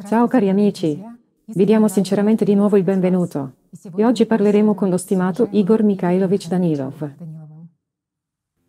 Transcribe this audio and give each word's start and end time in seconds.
Ciao 0.00 0.26
cari 0.26 0.48
amici, 0.48 0.98
vi 1.44 1.64
diamo 1.66 1.86
sinceramente 1.86 2.46
di 2.46 2.54
nuovo 2.54 2.78
il 2.78 2.82
benvenuto 2.82 3.56
e 3.94 4.06
oggi 4.06 4.24
parleremo 4.24 4.74
con 4.74 4.88
lo 4.88 4.96
stimato 4.96 5.48
Igor 5.50 5.82
Mikhailovich 5.82 6.48
Danilov. 6.48 7.14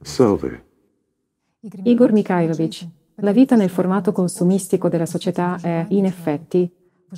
Salve. 0.01 0.65
Igor 1.83 2.11
Mikhailovich, 2.11 2.85
la 3.15 3.31
vita 3.31 3.55
nel 3.55 3.69
formato 3.69 4.11
consumistico 4.11 4.89
della 4.89 5.05
società 5.05 5.57
è, 5.61 5.85
in 5.91 6.03
effetti, 6.03 6.69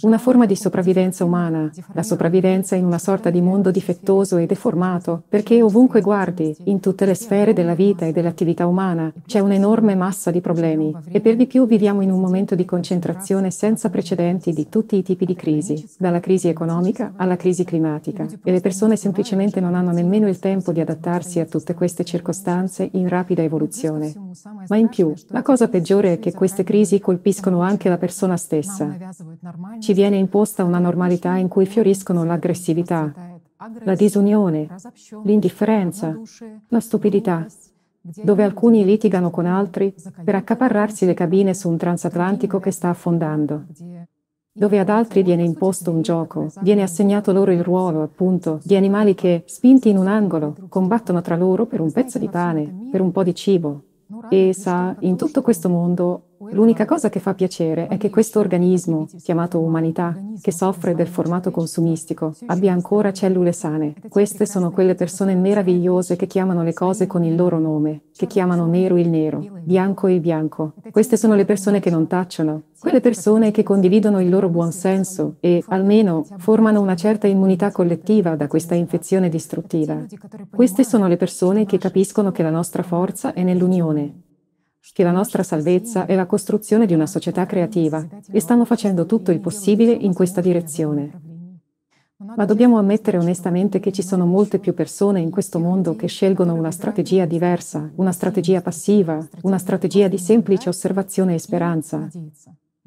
una 0.01 0.17
forma 0.17 0.45
di 0.45 0.55
sopravvivenza 0.55 1.23
umana, 1.23 1.71
la 1.93 2.03
sopravvivenza 2.03 2.75
in 2.75 2.85
una 2.85 2.97
sorta 2.97 3.29
di 3.29 3.41
mondo 3.41 3.71
difettoso 3.71 4.37
e 4.37 4.45
deformato, 4.45 5.23
perché 5.27 5.61
ovunque 5.61 6.01
guardi, 6.01 6.55
in 6.65 6.79
tutte 6.79 7.05
le 7.05 7.15
sfere 7.15 7.53
della 7.53 7.75
vita 7.75 8.05
e 8.05 8.11
dell'attività 8.11 8.67
umana, 8.67 9.11
c'è 9.25 9.39
un'enorme 9.39 9.95
massa 9.95 10.31
di 10.31 10.41
problemi. 10.41 10.95
E 11.09 11.21
per 11.21 11.35
di 11.35 11.47
più 11.47 11.65
viviamo 11.65 12.01
in 12.01 12.11
un 12.11 12.19
momento 12.19 12.55
di 12.55 12.65
concentrazione 12.65 13.51
senza 13.51 13.89
precedenti 13.89 14.53
di 14.53 14.69
tutti 14.69 14.97
i 14.97 15.03
tipi 15.03 15.25
di 15.25 15.35
crisi, 15.35 15.87
dalla 15.97 16.19
crisi 16.19 16.47
economica 16.47 17.13
alla 17.15 17.37
crisi 17.37 17.63
climatica, 17.63 18.27
e 18.43 18.51
le 18.51 18.61
persone 18.61 18.95
semplicemente 18.95 19.59
non 19.59 19.75
hanno 19.75 19.91
nemmeno 19.91 20.27
il 20.27 20.39
tempo 20.39 20.71
di 20.71 20.81
adattarsi 20.81 21.39
a 21.39 21.45
tutte 21.45 21.73
queste 21.73 22.03
circostanze 22.03 22.89
in 22.93 23.07
rapida 23.07 23.41
evoluzione. 23.41 24.13
Ma 24.67 24.75
in 24.77 24.89
più, 24.89 25.13
la 25.27 25.41
cosa 25.41 25.67
peggiore 25.67 26.13
è 26.13 26.19
che 26.19 26.33
queste 26.33 26.63
crisi 26.63 26.99
colpiscono 26.99 27.61
anche 27.61 27.89
la 27.89 27.97
persona 27.97 28.37
stessa 28.37 28.95
ci 29.85 29.93
viene 29.93 30.17
imposta 30.17 30.63
una 30.63 30.79
normalità 30.79 31.35
in 31.35 31.47
cui 31.47 31.67
fioriscono 31.67 32.23
l'aggressività, 32.23 33.13
la 33.83 33.93
disunione, 33.93 34.67
l'indifferenza, 35.23 36.19
la 36.69 36.79
stupidità, 36.79 37.45
dove 38.01 38.41
alcuni 38.41 38.83
litigano 38.83 39.29
con 39.29 39.45
altri 39.45 39.93
per 40.23 40.33
accaparrarsi 40.33 41.05
le 41.05 41.13
cabine 41.13 41.53
su 41.53 41.69
un 41.69 41.77
transatlantico 41.77 42.59
che 42.59 42.71
sta 42.71 42.89
affondando, 42.89 43.65
dove 44.51 44.79
ad 44.79 44.89
altri 44.89 45.21
viene 45.21 45.43
imposto 45.43 45.91
un 45.91 46.01
gioco, 46.01 46.47
viene 46.61 46.81
assegnato 46.81 47.31
loro 47.31 47.51
il 47.51 47.61
ruolo, 47.61 48.01
appunto, 48.01 48.59
di 48.63 48.75
animali 48.75 49.13
che, 49.13 49.43
spinti 49.45 49.89
in 49.89 49.99
un 49.99 50.07
angolo, 50.07 50.55
combattono 50.67 51.21
tra 51.21 51.35
loro 51.35 51.67
per 51.67 51.79
un 51.79 51.91
pezzo 51.91 52.17
di 52.17 52.27
pane, 52.27 52.87
per 52.89 53.01
un 53.01 53.11
po' 53.11 53.21
di 53.21 53.35
cibo. 53.35 53.83
E 54.29 54.51
sa, 54.53 54.95
in 55.01 55.15
tutto 55.15 55.43
questo 55.43 55.69
mondo 55.69 56.24
L'unica 56.51 56.85
cosa 56.85 57.09
che 57.09 57.19
fa 57.19 57.33
piacere 57.33 57.87
è 57.87 57.97
che 57.97 58.09
questo 58.09 58.39
organismo, 58.39 59.07
chiamato 59.21 59.59
umanità, 59.59 60.15
che 60.41 60.51
soffre 60.51 60.93
del 60.93 61.07
formato 61.07 61.49
consumistico, 61.49 62.33
abbia 62.47 62.73
ancora 62.73 63.13
cellule 63.13 63.51
sane. 63.51 63.93
Queste 64.09 64.45
sono 64.45 64.71
quelle 64.71 64.95
persone 64.95 65.35
meravigliose 65.35 66.15
che 66.15 66.27
chiamano 66.27 66.63
le 66.63 66.73
cose 66.73 67.07
con 67.07 67.23
il 67.23 67.35
loro 67.35 67.59
nome, 67.59 68.01
che 68.15 68.27
chiamano 68.27 68.65
nero 68.65 68.97
il 68.97 69.09
nero, 69.09 69.43
bianco 69.63 70.07
il 70.07 70.19
bianco. 70.19 70.73
Queste 70.91 71.17
sono 71.17 71.35
le 71.35 71.45
persone 71.45 71.79
che 71.79 71.89
non 71.89 72.07
tacciono, 72.07 72.63
quelle 72.79 72.99
persone 72.99 73.51
che 73.51 73.63
condividono 73.63 74.21
il 74.21 74.29
loro 74.29 74.49
buonsenso 74.49 75.35
e, 75.39 75.63
almeno, 75.67 76.25
formano 76.37 76.81
una 76.81 76.95
certa 76.95 77.27
immunità 77.27 77.71
collettiva 77.71 78.35
da 78.35 78.47
questa 78.47 78.75
infezione 78.75 79.29
distruttiva. 79.29 80.05
Queste 80.53 80.83
sono 80.83 81.07
le 81.07 81.17
persone 81.17 81.65
che 81.65 81.77
capiscono 81.77 82.31
che 82.31 82.43
la 82.43 82.49
nostra 82.49 82.83
forza 82.83 83.33
è 83.33 83.43
nell'unione, 83.43 84.23
che 84.93 85.03
la 85.03 85.11
nostra 85.11 85.43
salvezza 85.43 86.05
è 86.05 86.15
la 86.15 86.25
costruzione 86.25 86.85
di 86.85 86.93
una 86.93 87.07
società 87.07 87.45
creativa 87.45 88.05
e 88.31 88.39
stanno 88.39 88.65
facendo 88.65 89.05
tutto 89.05 89.31
il 89.31 89.39
possibile 89.39 89.91
in 89.91 90.13
questa 90.13 90.41
direzione. 90.41 91.33
Ma 92.17 92.45
dobbiamo 92.45 92.77
ammettere 92.77 93.17
onestamente 93.17 93.79
che 93.79 93.91
ci 93.91 94.01
sono 94.01 94.25
molte 94.25 94.59
più 94.59 94.73
persone 94.73 95.19
in 95.19 95.31
questo 95.31 95.59
mondo 95.59 95.95
che 95.95 96.07
scelgono 96.07 96.53
una 96.53 96.71
strategia 96.71 97.25
diversa, 97.25 97.91
una 97.95 98.11
strategia 98.11 98.61
passiva, 98.61 99.25
una 99.41 99.57
strategia 99.57 100.07
di 100.07 100.17
semplice 100.17 100.69
osservazione 100.69 101.33
e 101.33 101.39
speranza. 101.39 102.07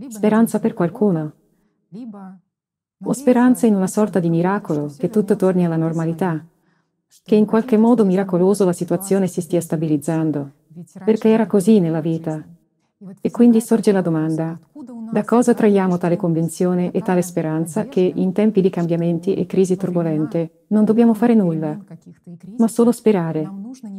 Speranza 0.09 0.61
per 0.61 0.73
qualcuno. 0.73 1.33
O 3.05 3.13
speranza 3.13 3.67
in 3.67 3.75
una 3.75 3.87
sorta 3.87 4.19
di 4.19 4.31
miracolo, 4.31 4.93
che 4.97 5.11
tutto 5.11 5.37
torni 5.37 5.65
alla 5.65 5.77
normalità, 5.77 6.45
che 7.23 7.35
in 7.35 7.45
qualche 7.45 7.77
modo 7.77 8.05
miracoloso 8.05 8.65
la 8.65 8.73
situazione 8.73 9.27
si 9.27 9.41
stia 9.41 9.61
stabilizzando 9.61 10.53
perché 11.05 11.29
era 11.29 11.47
così 11.47 11.81
nella 11.81 12.01
vita. 12.01 12.45
E 13.21 13.31
quindi 13.31 13.61
sorge 13.61 13.93
la 13.93 14.01
domanda, 14.01 14.59
da 15.13 15.25
cosa 15.25 15.55
traiamo 15.55 15.99
tale 15.99 16.17
convinzione 16.17 16.91
e 16.91 17.01
tale 17.01 17.23
speranza 17.23 17.87
che 17.87 18.01
in 18.01 18.33
tempi 18.33 18.61
di 18.61 18.71
cambiamenti 18.71 19.35
e 19.35 19.47
crisi 19.47 19.77
turbolente 19.77 20.65
non 20.69 20.85
dobbiamo 20.85 21.15
fare 21.15 21.35
nulla, 21.35 21.79
ma 22.57 22.67
solo 22.67 22.91
sperare, 22.91 23.49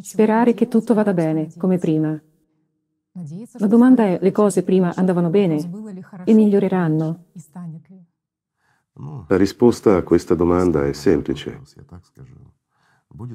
sperare 0.01 0.53
che 0.53 0.68
tutto 0.68 0.94
vada 0.94 1.13
bene, 1.13 1.47
come 1.57 1.78
prima. 1.78 2.22
La 3.53 3.68
domanda 3.68 4.03
è, 4.03 4.19
le 4.22 4.31
cose 4.31 4.63
prima 4.63 4.94
andavano 4.94 5.29
bene 5.29 5.57
e 6.25 6.34
miglioreranno? 6.34 7.23
La 9.28 9.38
risposta 9.38 9.95
a 9.95 10.03
questa 10.03 10.35
domanda 10.35 10.85
è 10.85 10.91
semplice. 10.91 11.62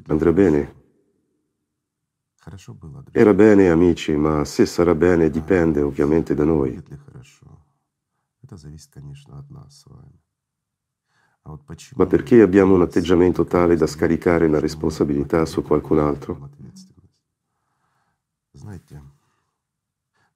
Andrà 0.08 0.32
bene. 0.32 0.82
Era 3.12 3.32
bene, 3.32 3.70
amici, 3.70 4.14
ma 4.16 4.44
se 4.44 4.66
sarà 4.66 4.94
bene 4.94 5.30
dipende 5.30 5.80
ovviamente 5.80 6.34
da 6.34 6.44
noi. 6.44 6.82
Ma 11.96 12.06
perché 12.06 12.40
abbiamo 12.42 12.74
un 12.74 12.82
atteggiamento 12.82 13.44
tale 13.44 13.76
da 13.76 13.86
scaricare 13.86 14.48
la 14.48 14.60
responsabilità 14.60 15.44
su 15.46 15.62
qualcun 15.62 15.98
altro? 15.98 16.50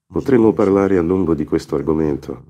Potremmo 0.06 0.52
parlare 0.52 0.96
a 0.96 1.02
lungo 1.02 1.34
di 1.34 1.44
questo 1.44 1.76
argomento, 1.76 2.44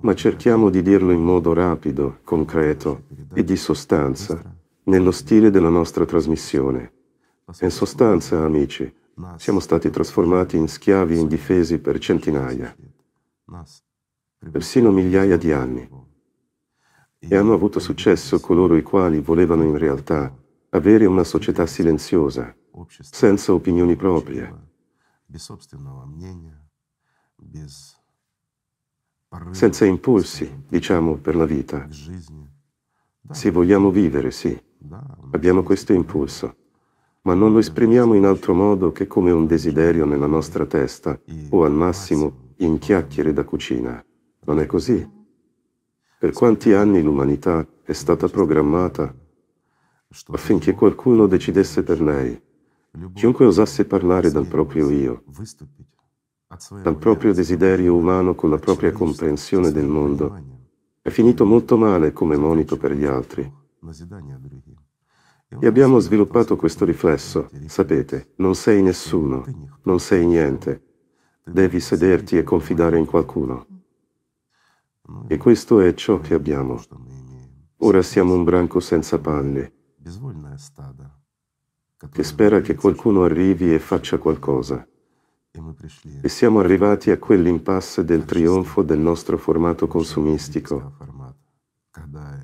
ma 0.00 0.14
cerchiamo 0.14 0.68
di 0.68 0.82
dirlo 0.82 1.12
in 1.12 1.22
modo 1.22 1.54
rapido, 1.54 2.20
concreto 2.24 3.04
e 3.32 3.42
di 3.42 3.56
sostanza, 3.56 4.42
nello 4.84 5.10
stile 5.10 5.50
della 5.50 5.70
nostra 5.70 6.04
trasmissione. 6.04 6.97
In 7.60 7.70
sostanza, 7.70 8.44
amici, 8.44 8.94
siamo 9.36 9.58
stati 9.60 9.88
trasformati 9.88 10.58
in 10.58 10.68
schiavi 10.68 11.18
indifesi 11.18 11.78
per 11.78 11.98
centinaia, 11.98 12.76
persino 14.50 14.90
migliaia 14.90 15.38
di 15.38 15.50
anni. 15.50 15.88
E 17.18 17.34
hanno 17.34 17.54
avuto 17.54 17.80
successo 17.80 18.38
coloro 18.38 18.76
i 18.76 18.82
quali 18.82 19.20
volevano 19.20 19.64
in 19.64 19.78
realtà 19.78 20.32
avere 20.68 21.06
una 21.06 21.24
società 21.24 21.64
silenziosa, 21.66 22.54
senza 23.00 23.54
opinioni 23.54 23.96
proprie, 23.96 24.54
senza 29.52 29.86
impulsi, 29.86 30.64
diciamo, 30.68 31.16
per 31.16 31.34
la 31.34 31.46
vita. 31.46 31.88
Se 33.30 33.50
vogliamo 33.50 33.90
vivere, 33.90 34.30
sì, 34.30 34.62
abbiamo 35.30 35.62
questo 35.62 35.94
impulso 35.94 36.54
ma 37.28 37.34
non 37.34 37.52
lo 37.52 37.58
esprimiamo 37.58 38.14
in 38.14 38.24
altro 38.24 38.54
modo 38.54 38.90
che 38.90 39.06
come 39.06 39.30
un 39.30 39.46
desiderio 39.46 40.06
nella 40.06 40.26
nostra 40.26 40.64
testa 40.64 41.20
o 41.50 41.62
al 41.62 41.74
massimo 41.74 42.54
in 42.60 42.78
chiacchiere 42.78 43.34
da 43.34 43.44
cucina. 43.44 44.02
Non 44.46 44.60
è 44.60 44.64
così. 44.64 45.06
Per 46.18 46.32
quanti 46.32 46.72
anni 46.72 47.02
l'umanità 47.02 47.66
è 47.82 47.92
stata 47.92 48.28
programmata 48.28 49.14
affinché 50.28 50.72
qualcuno 50.72 51.26
decidesse 51.26 51.82
per 51.82 52.00
lei, 52.00 52.40
chiunque 53.12 53.44
osasse 53.44 53.84
parlare 53.84 54.30
dal 54.30 54.46
proprio 54.46 54.88
io, 54.88 55.24
dal 56.82 56.96
proprio 56.96 57.34
desiderio 57.34 57.94
umano 57.94 58.34
con 58.34 58.48
la 58.48 58.56
propria 58.56 58.90
comprensione 58.90 59.70
del 59.70 59.86
mondo, 59.86 60.34
è 61.02 61.10
finito 61.10 61.44
molto 61.44 61.76
male 61.76 62.14
come 62.14 62.38
monito 62.38 62.78
per 62.78 62.92
gli 62.92 63.04
altri. 63.04 63.52
E 65.50 65.66
abbiamo 65.66 65.98
sviluppato 65.98 66.56
questo 66.56 66.84
riflesso. 66.84 67.48
Sapete, 67.66 68.32
non 68.36 68.54
sei 68.54 68.82
nessuno, 68.82 69.44
non 69.82 69.98
sei 69.98 70.26
niente. 70.26 70.82
Devi 71.42 71.80
sederti 71.80 72.36
e 72.36 72.42
confidare 72.42 72.98
in 72.98 73.06
qualcuno. 73.06 73.66
E 75.26 75.38
questo 75.38 75.80
è 75.80 75.94
ciò 75.94 76.20
che 76.20 76.34
abbiamo. 76.34 76.78
Ora 77.78 78.02
siamo 78.02 78.34
un 78.34 78.44
branco 78.44 78.78
senza 78.80 79.18
palle, 79.18 79.72
che 82.10 82.22
spera 82.22 82.60
che 82.60 82.74
qualcuno 82.74 83.22
arrivi 83.22 83.72
e 83.72 83.78
faccia 83.78 84.18
qualcosa. 84.18 84.86
E 86.20 86.28
siamo 86.28 86.60
arrivati 86.60 87.10
a 87.10 87.18
quell'impasse 87.18 88.04
del 88.04 88.26
trionfo 88.26 88.82
del 88.82 88.98
nostro 88.98 89.38
formato 89.38 89.86
consumistico, 89.86 90.92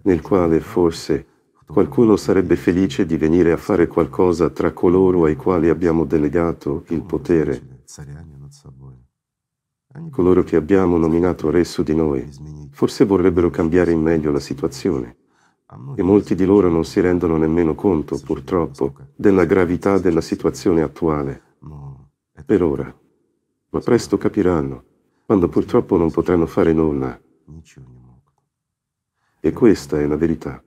nel 0.05 0.23
quale 0.23 0.61
forse 0.61 1.27
Qualcuno 1.67 2.17
sarebbe 2.17 2.57
felice 2.57 3.07
di 3.07 3.17
venire 3.17 3.53
a 3.53 3.57
fare 3.57 3.87
qualcosa 3.87 4.51
tra 4.51 4.73
coloro 4.73 5.25
ai 5.25 5.35
quali 5.35 5.69
abbiamo 5.69 6.05
delegato 6.05 6.85
il 6.89 7.03
potere, 7.03 7.85
coloro 10.11 10.43
che 10.43 10.57
abbiamo 10.57 10.99
nominato 10.99 11.51
re 11.51 11.65
su 11.65 11.83
di 11.83 11.95
noi. 11.95 12.29
Forse 12.71 13.05
vorrebbero 13.05 13.51
cambiare 13.51 13.93
in 13.93 14.01
meglio 14.01 14.31
la 14.31 14.41
situazione. 14.41 15.17
E 15.97 16.03
molti 16.03 16.35
di 16.35 16.45
loro 16.45 16.69
non 16.69 16.85
si 16.85 17.01
rendono 17.01 17.37
nemmeno 17.37 17.75
conto, 17.75 18.21
purtroppo, 18.23 18.95
della 19.17 19.45
gravità 19.45 19.99
della 19.99 20.21
situazione 20.21 20.83
attuale. 20.83 21.43
Per 22.45 22.63
ora. 22.63 22.95
Ma 23.71 23.81
presto 23.81 24.17
capiranno. 24.19 24.85
quando 25.27 25.49
purtroppo 25.49 25.97
non 25.97 26.11
potranno 26.11 26.47
fare 26.47 26.73
nulla. 26.73 27.19
E 29.41 29.53
questa 29.53 29.99
è 29.99 30.07
la 30.07 30.17
verità. 30.17 30.63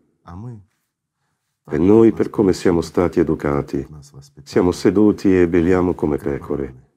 E 1.70 1.78
noi, 1.78 2.14
per 2.14 2.30
come 2.30 2.54
siamo 2.54 2.80
stati 2.80 3.20
educati, 3.20 3.86
siamo 4.44 4.72
seduti 4.72 5.38
e 5.38 5.50
beliamo 5.50 5.94
come 5.96 6.16
pecore, 6.18 6.92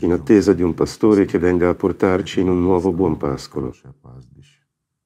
in 0.00 0.12
attesa 0.12 0.54
di 0.54 0.62
un 0.62 0.72
pastore 0.72 1.26
che 1.26 1.38
venga 1.38 1.68
a 1.68 1.74
portarci 1.74 2.40
in 2.40 2.48
un 2.48 2.60
nuovo 2.60 2.92
buon 2.92 3.18
pascolo. 3.18 3.74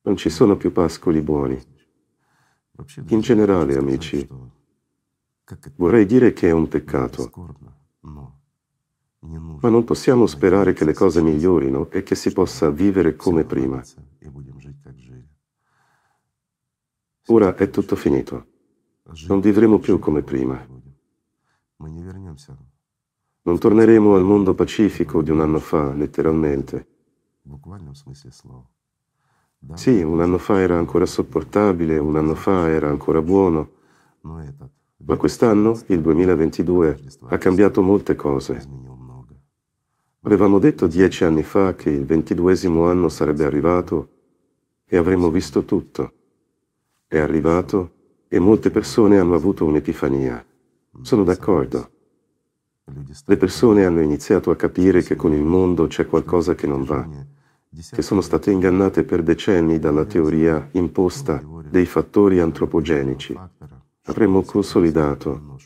Non 0.03 0.17
ci 0.17 0.31
sono 0.31 0.57
più 0.57 0.71
pascoli 0.71 1.21
buoni. 1.21 1.61
In 3.09 3.21
generale, 3.21 3.77
amici, 3.77 4.27
vorrei 5.75 6.07
dire 6.07 6.33
che 6.33 6.49
è 6.49 6.53
un 6.53 6.69
peccato. 6.69 7.31
Ma 9.19 9.69
non 9.69 9.85
possiamo 9.85 10.27
sperare 10.27 10.73
che 10.73 10.85
le 10.85 10.95
cose 10.95 11.23
migliorino 11.23 11.91
e 11.91 12.03
che 12.05 12.15
si 12.15 12.33
possa 12.33 12.71
vivere 12.71 13.17
come 13.17 13.45
prima. 13.45 13.83
Ora 17.33 17.55
è 17.55 17.71
tutto 17.71 17.95
finito. 17.95 18.47
Non 19.29 19.41
vivremo 19.41 19.79
più 19.79 20.01
come 20.01 20.23
prima. 20.23 20.67
Non 23.43 23.59
torneremo 23.59 24.15
al 24.17 24.25
mondo 24.25 24.55
pacifico 24.55 25.23
di 25.23 25.31
un 25.31 25.41
anno 25.41 25.61
fa, 25.61 25.93
letteralmente. 25.95 26.89
Sì, 29.75 30.03
un 30.03 30.21
anno 30.21 30.39
fa 30.39 30.61
era 30.61 30.77
ancora 30.77 31.07
sopportabile, 31.07 31.99
un 31.99 32.17
anno 32.17 32.35
fa 32.35 32.69
era 32.69 32.89
ancora 32.89 33.23
buono, 33.23 33.71
ma 34.23 35.17
quest'anno, 35.17 35.79
il 35.87 36.01
2022, 36.01 36.99
ha 37.29 37.39
cambiato 37.39 37.81
molte 37.81 38.17
cose. 38.17 38.61
Avevamo 40.23 40.59
detto 40.59 40.89
dieci 40.89 41.23
anni 41.25 41.45
fa 41.45 41.75
che 41.77 41.91
il 41.91 42.05
ventiduesimo 42.05 42.87
anno 42.89 43.09
sarebbe 43.09 43.45
arrivato 43.45 44.09
e 44.85 44.97
avremmo 44.97 45.31
visto 45.31 45.65
tutto. 45.65 46.15
È 47.13 47.19
arrivato 47.19 47.95
e 48.29 48.39
molte 48.39 48.71
persone 48.71 49.19
hanno 49.19 49.35
avuto 49.35 49.65
un'epifania. 49.65 50.47
Sono 51.03 51.25
d'accordo. 51.25 51.91
Le 53.25 53.37
persone 53.37 53.85
hanno 53.85 54.01
iniziato 54.01 54.53
a 54.53 54.57
capire 54.57 55.03
che 55.03 55.17
con 55.17 55.33
il 55.33 55.43
mondo 55.43 55.89
c'è 55.89 56.07
qualcosa 56.07 56.55
che 56.55 56.69
non 56.69 56.85
va, 56.85 57.09
che 57.91 58.03
sono 58.03 58.21
state 58.21 58.53
ingannate 58.53 59.03
per 59.03 59.25
decenni 59.25 59.81
dalla 59.81 60.05
teoria 60.05 60.69
imposta 60.75 61.43
dei 61.69 61.85
fattori 61.85 62.39
antropogenici. 62.39 63.37
Avremmo 64.03 64.43
consolidato, 64.43 65.57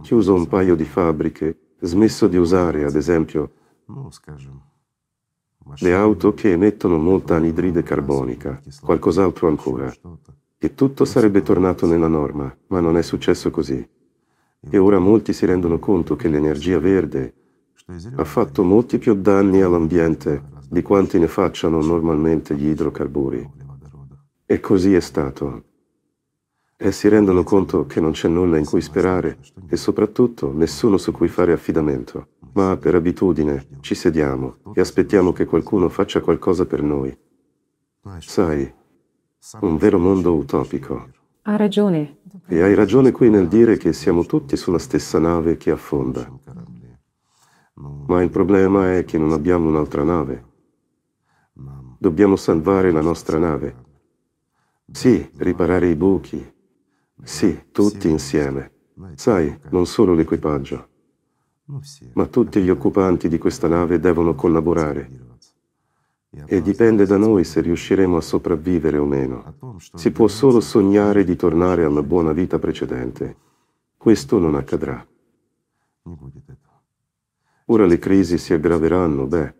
chiuso 0.00 0.32
un 0.32 0.46
paio 0.46 0.74
di 0.74 0.84
fabbriche, 0.84 1.74
smesso 1.80 2.28
di 2.28 2.38
usare, 2.38 2.84
ad 2.84 2.94
esempio, 2.94 3.52
le 5.78 5.94
auto 5.94 6.34
che 6.34 6.52
emettono 6.52 6.98
molta 6.98 7.36
anidride 7.36 7.82
carbonica, 7.82 8.60
qualcos'altro 8.80 9.48
ancora. 9.48 9.92
E 10.58 10.74
tutto 10.74 11.04
sarebbe 11.04 11.42
tornato 11.42 11.86
nella 11.86 12.08
norma, 12.08 12.54
ma 12.68 12.80
non 12.80 12.96
è 12.96 13.02
successo 13.02 13.50
così. 13.50 13.88
E 14.68 14.78
ora 14.78 14.98
molti 14.98 15.32
si 15.32 15.46
rendono 15.46 15.78
conto 15.78 16.16
che 16.16 16.28
l'energia 16.28 16.78
verde 16.78 17.34
ha 18.16 18.24
fatto 18.24 18.62
molti 18.62 18.98
più 18.98 19.14
danni 19.14 19.62
all'ambiente 19.62 20.42
di 20.68 20.82
quanti 20.82 21.18
ne 21.18 21.28
facciano 21.28 21.82
normalmente 21.82 22.54
gli 22.54 22.66
idrocarburi. 22.66 23.50
E 24.44 24.60
così 24.60 24.94
è 24.94 25.00
stato. 25.00 25.64
E 26.82 26.92
si 26.92 27.08
rendono 27.08 27.42
conto 27.42 27.84
che 27.84 28.00
non 28.00 28.12
c'è 28.12 28.26
nulla 28.26 28.56
in 28.56 28.64
cui 28.64 28.80
sperare 28.80 29.36
e 29.68 29.76
soprattutto 29.76 30.50
nessuno 30.50 30.96
su 30.96 31.12
cui 31.12 31.28
fare 31.28 31.52
affidamento. 31.52 32.28
Ma 32.54 32.78
per 32.78 32.94
abitudine 32.94 33.66
ci 33.80 33.94
sediamo 33.94 34.56
e 34.72 34.80
aspettiamo 34.80 35.30
che 35.32 35.44
qualcuno 35.44 35.90
faccia 35.90 36.22
qualcosa 36.22 36.64
per 36.64 36.82
noi. 36.82 37.14
Sai, 38.20 38.72
un 39.60 39.76
vero 39.76 39.98
mondo 39.98 40.34
utopico. 40.34 41.10
Ha 41.42 41.56
ragione. 41.56 42.20
E 42.46 42.62
hai 42.62 42.74
ragione 42.74 43.12
qui 43.12 43.28
nel 43.28 43.46
dire 43.46 43.76
che 43.76 43.92
siamo 43.92 44.24
tutti 44.24 44.56
sulla 44.56 44.78
stessa 44.78 45.18
nave 45.18 45.58
che 45.58 45.72
affonda. 45.72 46.32
Ma 47.74 48.22
il 48.22 48.30
problema 48.30 48.96
è 48.96 49.04
che 49.04 49.18
non 49.18 49.32
abbiamo 49.32 49.68
un'altra 49.68 50.02
nave. 50.02 50.44
Dobbiamo 51.98 52.36
salvare 52.36 52.90
la 52.90 53.02
nostra 53.02 53.36
nave. 53.36 53.84
Sì, 54.90 55.30
riparare 55.36 55.90
i 55.90 55.94
buchi. 55.94 56.58
Sì, 57.22 57.66
tutti 57.72 58.08
insieme. 58.08 58.72
Sai, 59.14 59.58
non 59.70 59.86
solo 59.86 60.14
l'equipaggio. 60.14 60.88
Ma 62.14 62.26
tutti 62.26 62.60
gli 62.60 62.70
occupanti 62.70 63.28
di 63.28 63.38
questa 63.38 63.68
nave 63.68 64.00
devono 64.00 64.34
collaborare. 64.34 65.28
E 66.46 66.62
dipende 66.62 67.06
da 67.06 67.16
noi 67.16 67.44
se 67.44 67.60
riusciremo 67.60 68.16
a 68.16 68.20
sopravvivere 68.20 68.98
o 68.98 69.04
meno. 69.04 69.78
Si 69.94 70.10
può 70.10 70.28
solo 70.28 70.60
sognare 70.60 71.24
di 71.24 71.36
tornare 71.36 71.84
alla 71.84 72.02
buona 72.02 72.32
vita 72.32 72.58
precedente. 72.58 73.36
Questo 73.96 74.38
non 74.38 74.54
accadrà. 74.54 75.06
Ora 77.66 77.86
le 77.86 77.98
crisi 77.98 78.38
si 78.38 78.52
aggraveranno, 78.52 79.26
beh, 79.26 79.54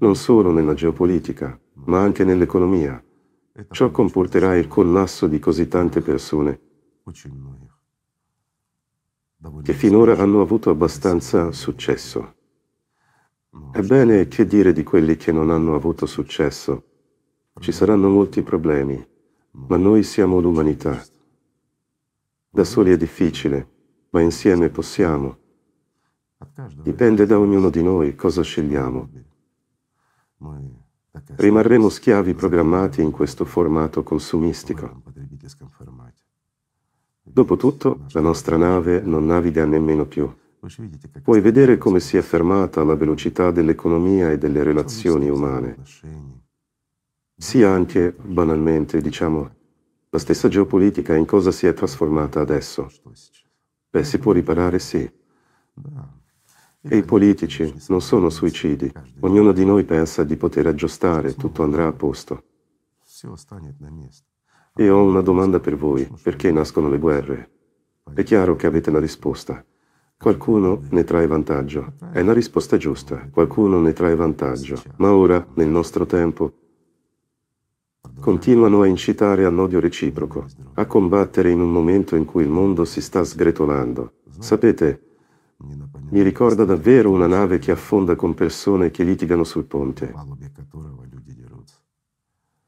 non 0.00 0.14
solo 0.14 0.50
nella 0.52 0.74
geopolitica, 0.74 1.58
ma 1.84 2.00
anche 2.00 2.24
nell'economia. 2.24 3.02
Ciò 3.70 3.90
comporterà 3.90 4.56
il 4.56 4.68
collasso 4.68 5.26
di 5.26 5.38
così 5.40 5.66
tante 5.66 6.00
persone 6.00 6.60
che 9.62 9.72
finora 9.72 10.16
hanno 10.16 10.40
avuto 10.40 10.70
abbastanza 10.70 11.52
successo. 11.52 12.34
Ebbene, 13.72 14.28
che 14.28 14.46
dire 14.46 14.72
di 14.72 14.82
quelli 14.82 15.16
che 15.16 15.32
non 15.32 15.50
hanno 15.50 15.74
avuto 15.74 16.06
successo? 16.06 16.84
Ci 17.58 17.72
saranno 17.72 18.08
molti 18.08 18.42
problemi, 18.42 19.04
ma 19.50 19.76
noi 19.76 20.02
siamo 20.02 20.40
l'umanità. 20.40 21.02
Da 22.50 22.64
soli 22.64 22.92
è 22.92 22.96
difficile, 22.96 23.68
ma 24.10 24.20
insieme 24.20 24.70
possiamo. 24.70 25.38
Dipende 26.82 27.26
da 27.26 27.38
ognuno 27.38 27.70
di 27.70 27.82
noi 27.82 28.14
cosa 28.14 28.42
scegliamo. 28.42 29.10
Rimarremo 31.36 31.88
schiavi 31.88 32.34
programmati 32.34 33.02
in 33.02 33.10
questo 33.10 33.44
formato 33.44 34.02
consumistico. 34.02 35.02
Dopotutto, 37.22 38.00
la 38.10 38.20
nostra 38.20 38.56
nave 38.56 39.00
non 39.00 39.26
naviga 39.26 39.64
nemmeno 39.64 40.06
più. 40.06 40.32
Puoi 41.22 41.40
vedere 41.40 41.78
come 41.78 42.00
si 42.00 42.16
è 42.16 42.22
fermata 42.22 42.82
la 42.82 42.94
velocità 42.94 43.50
dell'economia 43.50 44.30
e 44.30 44.38
delle 44.38 44.62
relazioni 44.62 45.28
umane. 45.28 45.76
Sia 47.36 47.70
anche, 47.70 48.12
banalmente, 48.20 49.00
diciamo, 49.00 49.50
la 50.10 50.18
stessa 50.18 50.48
geopolitica 50.48 51.14
in 51.14 51.26
cosa 51.26 51.52
si 51.52 51.66
è 51.66 51.74
trasformata 51.74 52.40
adesso. 52.40 52.90
Beh, 53.90 54.04
si 54.04 54.18
può 54.18 54.32
riparare, 54.32 54.78
sì. 54.78 55.08
E 56.80 56.96
i 56.96 57.02
politici 57.02 57.74
non 57.88 58.00
sono 58.00 58.30
suicidi. 58.30 58.90
Ognuno 59.20 59.52
di 59.52 59.64
noi 59.64 59.84
pensa 59.84 60.22
di 60.22 60.36
poter 60.36 60.68
aggiustare, 60.68 61.34
tutto 61.34 61.64
andrà 61.64 61.88
a 61.88 61.92
posto. 61.92 62.44
E 64.74 64.88
ho 64.88 65.02
una 65.02 65.20
domanda 65.20 65.58
per 65.58 65.76
voi. 65.76 66.08
Perché 66.22 66.52
nascono 66.52 66.88
le 66.88 66.98
guerre? 66.98 67.50
È 68.14 68.22
chiaro 68.22 68.54
che 68.54 68.66
avete 68.66 68.92
la 68.92 69.00
risposta. 69.00 69.64
Qualcuno 70.16 70.82
ne 70.90 71.04
trae 71.04 71.26
vantaggio. 71.26 71.94
È 72.12 72.22
la 72.22 72.32
risposta 72.32 72.76
giusta. 72.76 73.28
Qualcuno 73.28 73.80
ne 73.80 73.92
trae 73.92 74.14
vantaggio. 74.14 74.80
Ma 74.96 75.12
ora, 75.12 75.44
nel 75.54 75.68
nostro 75.68 76.06
tempo, 76.06 76.52
continuano 78.20 78.82
a 78.82 78.86
incitare 78.86 79.44
all'odio 79.44 79.80
reciproco, 79.80 80.46
a 80.74 80.86
combattere 80.86 81.50
in 81.50 81.60
un 81.60 81.72
momento 81.72 82.14
in 82.14 82.24
cui 82.24 82.44
il 82.44 82.48
mondo 82.48 82.84
si 82.84 83.00
sta 83.00 83.24
sgretolando. 83.24 84.12
Sapete, 84.38 85.07
mi 86.10 86.22
ricorda 86.22 86.64
davvero 86.64 87.10
una 87.10 87.26
nave 87.26 87.58
che 87.58 87.72
affonda 87.72 88.14
con 88.14 88.32
persone 88.32 88.92
che 88.92 89.02
litigano 89.02 89.42
sul 89.42 89.64
ponte. 89.64 90.14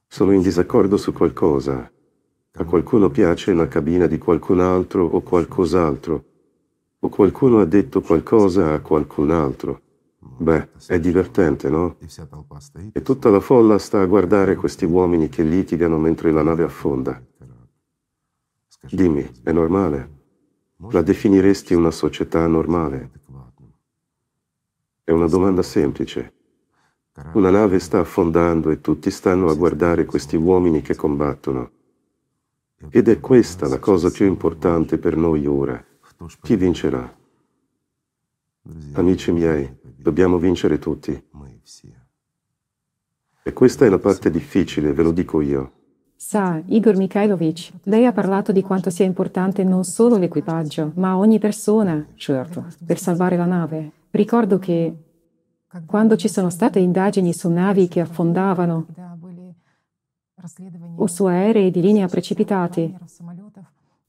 Sono 0.09 0.33
in 0.33 0.43
disaccordo 0.43 0.97
su 0.97 1.13
qualcosa. 1.13 1.91
A 2.53 2.65
qualcuno 2.65 3.09
piace 3.09 3.55
la 3.55 3.69
cabina 3.69 4.07
di 4.07 4.19
qualcun 4.19 4.61
altro 4.61 5.07
o 5.07 5.21
qualcos'altro 5.21 6.25
o 6.99 7.09
qualcuno 7.09 7.61
ha 7.61 7.65
detto 7.65 8.01
qualcosa 8.01 8.73
a 8.73 8.81
qualcun 8.81 9.31
altro. 9.31 9.83
Beh, 10.19 10.71
è 10.89 10.99
divertente, 10.99 11.71
no? 11.71 11.97
E 12.93 13.03
tutta 13.03 13.31
la 13.31 13.41
folla 13.41 13.79
sta 13.79 14.01
a 14.01 14.07
guardare 14.07 14.57
questi 14.57 14.85
uomini 14.85 15.29
che 15.29 15.45
litigano 15.45 15.97
mentre 15.97 16.33
la 16.33 16.43
nave 16.43 16.65
affonda. 16.65 17.23
Dimmi, 18.91 19.31
è 19.45 19.53
normale? 19.53 20.19
La 20.89 21.03
definiresti 21.03 21.75
una 21.75 21.91
società 21.91 22.47
normale? 22.47 23.11
È 25.05 25.11
una 25.11 25.27
domanda 25.27 25.63
semplice. 25.63 26.33
Una 27.35 27.51
nave 27.51 27.79
sta 27.79 28.01
affondando 28.01 28.71
e 28.71 28.81
tutti 28.81 29.11
stanno 29.11 29.51
a 29.51 29.55
guardare 29.55 30.07
questi 30.07 30.37
uomini 30.37 30.81
che 30.81 30.97
combattono. 30.97 31.71
Ed 32.89 33.09
è 33.09 33.21
questa 33.21 33.69
la 33.69 33.79
cosa 33.79 34.11
più 34.11 34.25
importante 34.27 34.97
per 34.97 35.17
noi 35.17 35.47
ora. 35.47 35.85
Chi 36.41 36.57
vincerà? 36.57 37.19
Amici 38.93 39.33
miei, 39.33 39.71
dobbiamo 39.83 40.39
vincere 40.39 40.79
tutti. 40.79 41.13
E 43.43 43.53
questa 43.53 43.85
è 43.85 43.89
la 43.91 43.99
parte 43.99 44.31
difficile, 44.31 44.95
ve 44.95 45.03
lo 45.03 45.13
dico 45.13 45.43
io. 45.43 45.80
Sa, 46.23 46.61
Igor 46.67 46.99
Mikhailovich, 46.99 47.73
lei 47.85 48.05
ha 48.05 48.13
parlato 48.13 48.53
di 48.53 48.61
quanto 48.61 48.91
sia 48.91 49.07
importante 49.07 49.65
non 49.65 49.85
solo 49.85 50.19
l'equipaggio, 50.19 50.93
ma 50.97 51.17
ogni 51.17 51.39
persona, 51.39 52.07
certo, 52.15 52.67
per 52.85 52.99
salvare 52.99 53.39
la 53.39 53.47
nave. 53.47 53.91
Ricordo 54.11 54.59
che 54.59 54.95
quando 55.87 56.17
ci 56.17 56.29
sono 56.29 56.51
state 56.51 56.79
indagini 56.79 57.33
su 57.33 57.49
navi 57.49 57.89
che 57.89 58.01
affondavano 58.01 58.87
o 60.97 61.07
su 61.07 61.25
aerei 61.25 61.71
di 61.71 61.81
linea 61.81 62.07
precipitati, 62.07 62.95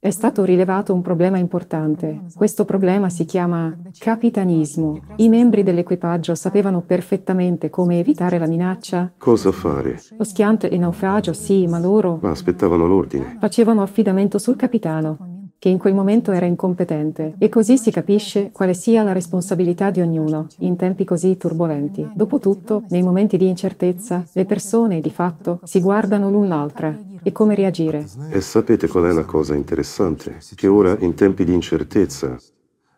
è 0.03 0.10
stato 0.10 0.43
rilevato 0.43 0.96
un 0.96 1.03
problema 1.03 1.38
importante. 1.38 2.22
Questo 2.34 2.65
problema 2.65 3.10
si 3.10 3.24
chiama 3.24 3.77
capitanismo. 4.00 5.00
I 5.17 5.29
membri 5.29 5.62
dell'equipaggio 5.62 6.34
sapevano 6.34 6.81
perfettamente 6.81 7.70
come 7.70 8.00
evitare 8.00 8.39
la 8.39 8.48
minaccia. 8.48 9.12
Cosa 9.15 9.51
fare? 9.51 10.01
Lo 10.17 10.24
schianto 10.24 10.65
e 10.65 10.75
naufragio, 10.79 11.34
sì, 11.34 11.67
ma 11.67 11.77
loro... 11.77 12.17
Ma 12.20 12.31
aspettavano 12.31 12.88
l'ordine. 12.88 13.38
Facevano 13.39 13.84
affidamento 13.84 14.39
sul 14.39 14.55
capitano 14.55 15.31
che 15.62 15.70
in 15.70 15.77
quel 15.77 15.94
momento 15.94 16.32
era 16.32 16.48
incompetente, 16.48 17.36
e 17.38 17.48
così 17.48 17.77
si 17.77 17.91
capisce 17.91 18.50
quale 18.51 18.74
sia 18.74 19.03
la 19.03 19.12
responsabilità 19.12 19.91
di 19.91 20.01
ognuno 20.01 20.48
in 20.62 20.75
tempi 20.75 21.06
così 21.06 21.38
turbolenti. 21.38 22.10
Dopotutto, 22.15 22.86
nei 22.89 23.03
momenti 23.03 23.38
di 23.38 23.48
incertezza, 23.48 24.25
le 24.34 24.46
persone, 24.46 25.01
di 25.01 25.12
fatto, 25.12 25.60
si 25.62 25.80
guardano 25.80 26.32
l'un 26.32 26.48
l'altra 26.48 27.00
e 27.22 27.32
come 27.32 27.53
reagire. 27.53 28.08
E 28.32 28.41
sapete 28.41 28.88
qual 28.88 29.03
è 29.03 29.12
la 29.12 29.24
cosa 29.24 29.53
interessante? 29.53 30.39
Che 30.56 30.65
ora, 30.65 30.98
in 30.98 31.13
tempi 31.13 31.46
di 31.46 31.53
incertezza, 31.53 32.36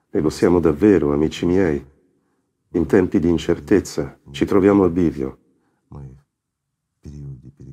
e 0.10 0.20
lo 0.22 0.30
siamo 0.30 0.62
davvero, 0.62 1.12
amici 1.12 1.46
miei, 1.46 1.86
in 2.76 2.86
tempi 2.86 3.20
di 3.20 3.28
incertezza 3.28 4.18
ci 4.32 4.46
troviamo 4.46 4.84
al 4.86 4.92
bivio. 4.92 5.38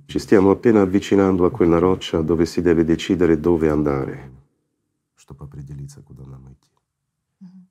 Ci 0.07 0.19
stiamo 0.19 0.51
appena 0.51 0.81
avvicinando 0.81 1.45
a 1.45 1.53
quella 1.53 1.79
roccia 1.79 2.23
dove 2.23 2.45
si 2.45 2.61
deve 2.61 2.83
decidere 2.83 3.39
dove 3.39 3.69
andare 3.69 4.39
чтобы 5.30 5.46
определиться, 5.46 6.02
куда 6.02 6.26
нам 6.26 6.52
идти. 6.52 6.70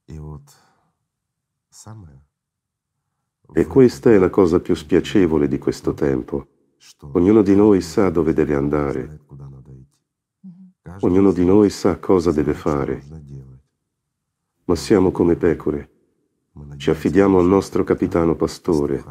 И 0.06 0.18
вот 0.18 0.42
самое... 1.70 2.22
E 3.52 3.66
questa 3.66 4.10
è 4.10 4.18
la 4.18 4.30
cosa 4.30 4.60
più 4.60 4.74
spiacevole 4.74 5.48
di 5.48 5.58
questo 5.58 5.92
tempo. 5.92 6.46
Ognuno 7.12 7.42
di 7.42 7.54
noi 7.54 7.80
sa 7.80 8.08
dove 8.10 8.32
deve 8.32 8.54
andare. 8.54 9.20
Ognuno 11.00 11.32
di 11.32 11.44
noi 11.44 11.70
sa 11.70 11.98
cosa 11.98 12.32
deve 12.32 12.54
fare. 12.54 13.02
Ma 14.64 14.74
siamo 14.74 15.10
come 15.10 15.36
pecore. 15.36 15.90
Ci 16.76 16.90
affidiamo 16.90 17.38
al 17.38 17.46
nostro 17.46 17.84
capitano 17.84 18.34
pastore 18.34 19.04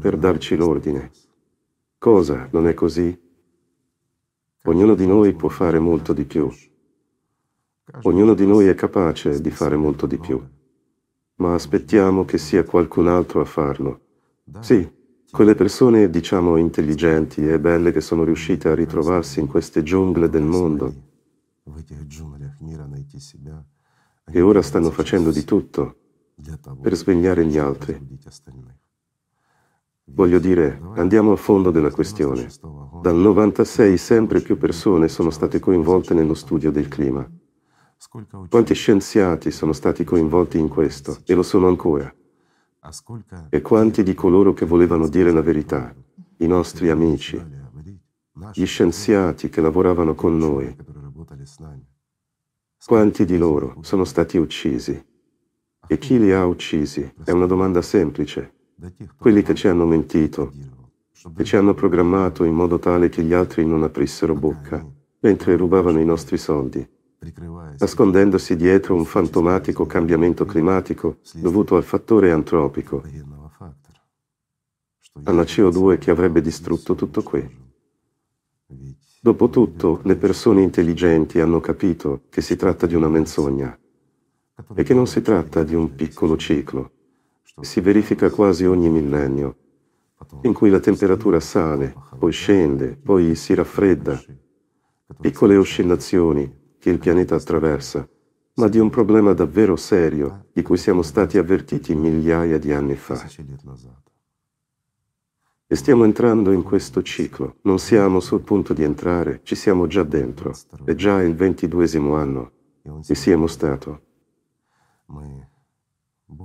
per 0.00 0.18
darci 0.18 0.56
l'ordine. 0.56 1.10
Cosa 1.98 2.48
non 2.52 2.66
è 2.66 2.74
così? 2.74 3.18
Ognuno 4.64 4.94
di 4.94 5.06
noi 5.06 5.34
può 5.34 5.48
fare 5.48 5.78
molto 5.78 6.12
di 6.12 6.24
più. 6.24 6.50
Ognuno 8.03 8.33
di 8.33 8.45
noi 8.45 8.67
è 8.67 8.75
capace 8.75 9.39
di 9.39 9.49
fare 9.49 9.77
molto 9.77 10.05
di 10.05 10.17
più, 10.17 10.41
ma 11.35 11.53
aspettiamo 11.53 12.25
che 12.25 12.37
sia 12.37 12.63
qualcun 12.63 13.07
altro 13.07 13.39
a 13.39 13.45
farlo. 13.45 14.01
Sì, 14.59 14.89
quelle 15.31 15.55
persone, 15.55 16.09
diciamo, 16.09 16.57
intelligenti 16.57 17.47
e 17.47 17.59
belle 17.59 17.91
che 17.91 18.01
sono 18.01 18.23
riuscite 18.23 18.67
a 18.69 18.75
ritrovarsi 18.75 19.39
in 19.39 19.47
queste 19.47 19.83
giungle 19.83 20.29
del 20.29 20.43
mondo 20.43 20.93
e 24.29 24.41
ora 24.41 24.61
stanno 24.61 24.91
facendo 24.91 25.31
di 25.31 25.43
tutto 25.43 25.95
per 26.81 26.95
svegliare 26.95 27.45
gli 27.45 27.57
altri. 27.57 28.19
Voglio 30.09 30.39
dire, 30.39 30.81
andiamo 30.95 31.31
a 31.31 31.35
fondo 31.35 31.71
della 31.71 31.91
questione. 31.91 32.47
Dal 33.01 33.15
96 33.15 33.97
sempre 33.97 34.41
più 34.41 34.57
persone 34.57 35.07
sono 35.07 35.29
state 35.29 35.59
coinvolte 35.59 36.13
nello 36.13 36.33
studio 36.33 36.71
del 36.71 36.87
clima. 36.87 37.29
Quanti 38.49 38.75
scienziati 38.75 39.49
sono 39.49 39.73
stati 39.73 40.03
coinvolti 40.03 40.59
in 40.59 40.67
questo? 40.67 41.17
E 41.25 41.33
lo 41.33 41.41
sono 41.41 41.67
ancora? 41.67 42.13
E 43.49 43.61
quanti 43.61 44.03
di 44.03 44.13
coloro 44.13 44.53
che 44.53 44.65
volevano 44.65 45.07
dire 45.07 45.31
la 45.31 45.41
verità, 45.41 45.93
i 46.37 46.47
nostri 46.47 46.89
amici, 46.89 47.43
gli 48.53 48.65
scienziati 48.65 49.49
che 49.49 49.61
lavoravano 49.61 50.13
con 50.13 50.37
noi, 50.37 50.75
quanti 52.85 53.25
di 53.25 53.37
loro 53.37 53.77
sono 53.81 54.05
stati 54.05 54.37
uccisi? 54.37 55.05
E 55.87 55.97
chi 55.97 56.19
li 56.19 56.31
ha 56.31 56.45
uccisi? 56.45 57.13
È 57.23 57.31
una 57.31 57.47
domanda 57.47 57.81
semplice. 57.81 58.53
Quelli 59.17 59.41
che 59.41 59.55
ci 59.55 59.67
hanno 59.67 59.85
mentito, 59.85 60.53
che 61.35 61.43
ci 61.43 61.55
hanno 61.55 61.73
programmato 61.73 62.43
in 62.43 62.53
modo 62.53 62.77
tale 62.77 63.09
che 63.09 63.23
gli 63.23 63.33
altri 63.33 63.65
non 63.65 63.81
aprissero 63.81 64.35
bocca, 64.35 64.85
mentre 65.19 65.57
rubavano 65.57 65.99
i 65.99 66.05
nostri 66.05 66.37
soldi 66.37 66.87
nascondendosi 67.79 68.55
dietro 68.55 68.95
un 68.95 69.05
fantomatico 69.05 69.85
cambiamento 69.85 70.45
climatico 70.45 71.17
dovuto 71.35 71.75
al 71.75 71.83
fattore 71.83 72.31
antropico, 72.31 73.03
alla 75.23 75.43
CO2 75.43 75.97
che 75.97 76.11
avrebbe 76.11 76.41
distrutto 76.41 76.95
tutto 76.95 77.23
qui. 77.23 77.65
Dopotutto, 79.19 80.01
le 80.03 80.15
persone 80.15 80.61
intelligenti 80.61 81.39
hanno 81.39 81.59
capito 81.59 82.21
che 82.29 82.41
si 82.41 82.55
tratta 82.55 82.85
di 82.85 82.95
una 82.95 83.09
menzogna 83.09 83.77
e 84.75 84.83
che 84.83 84.93
non 84.93 85.07
si 85.07 85.21
tratta 85.21 85.63
di 85.63 85.75
un 85.75 85.95
piccolo 85.95 86.37
ciclo 86.37 86.91
si 87.59 87.81
verifica 87.81 88.29
quasi 88.29 88.65
ogni 88.65 88.89
millennio, 88.89 89.57
in 90.41 90.53
cui 90.53 90.69
la 90.69 90.79
temperatura 90.79 91.39
sale, 91.39 91.95
poi 92.17 92.31
scende, 92.31 92.95
poi 92.95 93.33
si 93.33 93.55
raffredda, 93.55 94.21
piccole 95.19 95.55
oscillazioni 95.55 96.65
che 96.79 96.89
il 96.89 96.99
pianeta 96.99 97.35
attraversa, 97.35 98.07
ma 98.55 98.67
di 98.67 98.79
un 98.79 98.89
problema 98.89 99.33
davvero 99.33 99.75
serio 99.75 100.47
di 100.51 100.61
cui 100.61 100.77
siamo 100.77 101.01
stati 101.01 101.37
avvertiti 101.37 101.95
migliaia 101.95 102.57
di 102.57 102.71
anni 102.71 102.95
fa. 102.95 103.23
E 105.69 105.75
stiamo 105.75 106.05
entrando 106.05 106.51
in 106.51 106.63
questo 106.63 107.01
ciclo. 107.01 107.57
Non 107.63 107.77
siamo 107.77 108.19
sul 108.19 108.41
punto 108.41 108.73
di 108.73 108.83
entrare, 108.83 109.41
ci 109.43 109.55
siamo 109.55 109.85
già 109.85 110.03
dentro. 110.03 110.53
È 110.85 110.95
già 110.95 111.21
il 111.21 111.35
ventiduesimo 111.35 112.15
anno 112.15 112.51
che 113.05 113.15
siamo 113.15 113.47
stato. 113.47 114.01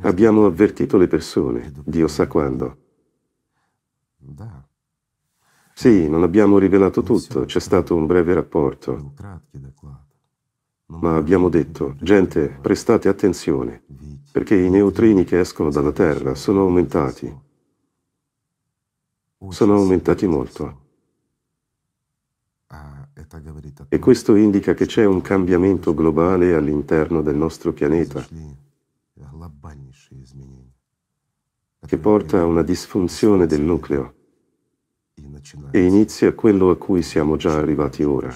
Abbiamo 0.03 0.45
avvertito 0.45 0.97
le 0.97 1.07
persone, 1.07 1.73
Dio 1.85 2.09
sa 2.09 2.27
quando. 2.27 2.77
Sì, 5.75 6.09
non 6.09 6.23
abbiamo 6.23 6.59
rivelato 6.59 7.03
tutto, 7.03 7.45
c'è 7.45 7.61
stato 7.61 7.97
un 7.97 8.07
breve 8.07 8.35
rapporto 8.35 9.15
ma 11.01 11.17
abbiamo 11.17 11.49
detto, 11.49 11.97
gente, 12.01 12.49
prestate 12.61 13.09
attenzione, 13.09 13.83
perché 14.31 14.57
i 14.57 14.71
neutrini 14.71 15.25
che 15.25 15.41
escono 15.41 15.71
dalla 15.71 15.93
Terra 15.93 16.35
sono 16.35 16.61
aumentati. 16.61 17.35
Sono 19.49 19.75
aumentati 19.75 20.27
molto. 20.27 20.81
E 23.89 23.99
questo 23.99 24.35
indica 24.35 24.75
che 24.75 24.87
c'è 24.87 25.05
un 25.05 25.21
cambiamento 25.21 25.95
globale 25.95 26.55
all'interno 26.55 27.23
del 27.23 27.37
nostro 27.37 27.73
pianeta 27.73 28.25
che 31.87 31.99
porta 31.99 32.41
a 32.41 32.45
una 32.45 32.63
disfunzione 32.63 33.47
del 33.47 33.61
nucleo 33.61 34.15
e 35.73 35.85
inizia 35.85 36.33
quello 36.33 36.71
a 36.71 36.77
cui 36.77 37.03
siamo 37.03 37.37
già 37.37 37.57
arrivati 37.57 38.03
ora. 38.03 38.35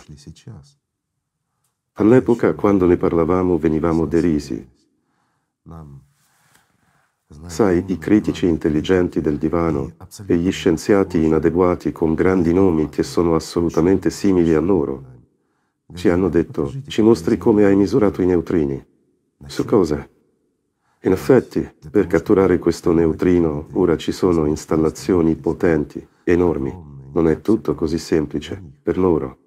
All'epoca, 1.98 2.54
quando 2.54 2.86
ne 2.86 2.96
parlavamo, 2.96 3.58
venivamo 3.58 4.06
derisi. 4.06 4.68
Sai, 7.46 7.84
i 7.88 7.98
critici 7.98 8.46
intelligenti 8.46 9.20
del 9.20 9.38
divano 9.38 9.94
e 10.26 10.36
gli 10.36 10.50
scienziati 10.50 11.22
inadeguati 11.22 11.92
con 11.92 12.14
grandi 12.14 12.52
nomi 12.52 12.88
che 12.88 13.02
sono 13.02 13.34
assolutamente 13.34 14.10
simili 14.10 14.54
a 14.54 14.60
loro 14.60 15.14
ci 15.94 16.08
hanno 16.08 16.28
detto, 16.28 16.72
ci 16.88 17.00
mostri 17.00 17.38
come 17.38 17.64
hai 17.64 17.76
misurato 17.76 18.20
i 18.20 18.26
neutrini. 18.26 18.84
Su 19.46 19.64
cosa? 19.64 20.06
In 21.02 21.12
effetti, 21.12 21.68
per 21.90 22.06
catturare 22.06 22.58
questo 22.58 22.92
neutrino 22.92 23.68
ora 23.72 23.96
ci 23.96 24.10
sono 24.10 24.46
installazioni 24.46 25.36
potenti, 25.36 26.06
enormi. 26.24 26.94
Non 27.12 27.28
è 27.28 27.40
tutto 27.40 27.74
così 27.74 27.98
semplice, 27.98 28.60
per 28.82 28.98
loro, 28.98 29.38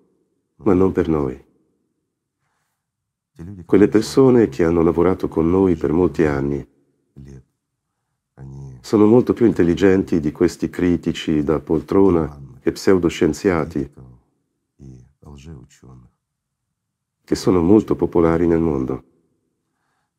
ma 0.64 0.74
non 0.74 0.92
per 0.92 1.10
noi. 1.10 1.46
Quelle 3.66 3.88
persone 3.88 4.50
che 4.50 4.66
hanno 4.66 4.82
lavorato 4.82 5.30
con 5.30 5.50
noi 5.50 5.76
per 5.76 5.94
molti 5.94 6.26
anni 6.26 6.68
sono 8.82 9.06
molto 9.06 9.34
più 9.34 9.46
intelligenti 9.46 10.20
di 10.20 10.32
questi 10.32 10.70
critici 10.70 11.44
da 11.44 11.60
poltrona 11.60 12.38
e 12.62 12.72
pseudoscienziati 12.72 13.92
che 17.24 17.36
sono 17.36 17.62
molto 17.62 17.96
popolari 17.96 18.46
nel 18.46 18.60
mondo. 18.60 19.04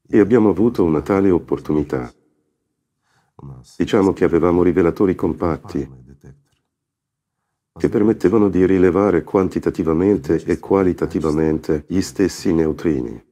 E 0.06 0.18
abbiamo 0.18 0.48
avuto 0.48 0.82
una 0.84 1.02
tale 1.02 1.30
opportunità. 1.30 2.10
Diciamo 3.76 4.12
che 4.12 4.24
avevamo 4.24 4.62
rivelatori 4.62 5.14
compatti 5.14 5.88
che 7.72 7.88
permettevano 7.88 8.48
di 8.48 8.66
rilevare 8.66 9.22
quantitativamente 9.22 10.42
e 10.44 10.58
qualitativamente 10.58 11.84
gli 11.86 12.00
stessi 12.00 12.52
neutrini. 12.52 13.24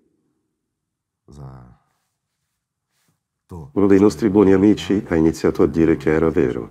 Uno 3.73 3.87
dei 3.87 4.01
nostri 4.01 4.29
buoni 4.31 4.53
amici 4.53 5.05
ha 5.09 5.17
iniziato 5.17 5.63
a 5.63 5.67
dire 5.67 5.97
che 5.97 6.11
era 6.11 6.31
vero. 6.31 6.71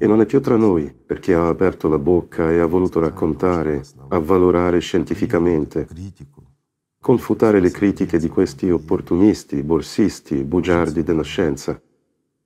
E 0.00 0.06
non 0.06 0.20
è 0.20 0.26
più 0.26 0.40
tra 0.40 0.56
noi, 0.56 0.92
perché 0.92 1.34
ha 1.34 1.48
aperto 1.48 1.88
la 1.88 1.98
bocca 1.98 2.50
e 2.52 2.58
ha 2.58 2.66
voluto 2.66 3.00
raccontare, 3.00 3.82
avvalorare 4.08 4.78
scientificamente, 4.78 5.88
confutare 7.00 7.58
le 7.58 7.70
critiche 7.70 8.18
di 8.18 8.28
questi 8.28 8.70
opportunisti, 8.70 9.62
borsisti, 9.62 10.44
bugiardi 10.44 11.02
della 11.02 11.22
scienza, 11.22 11.80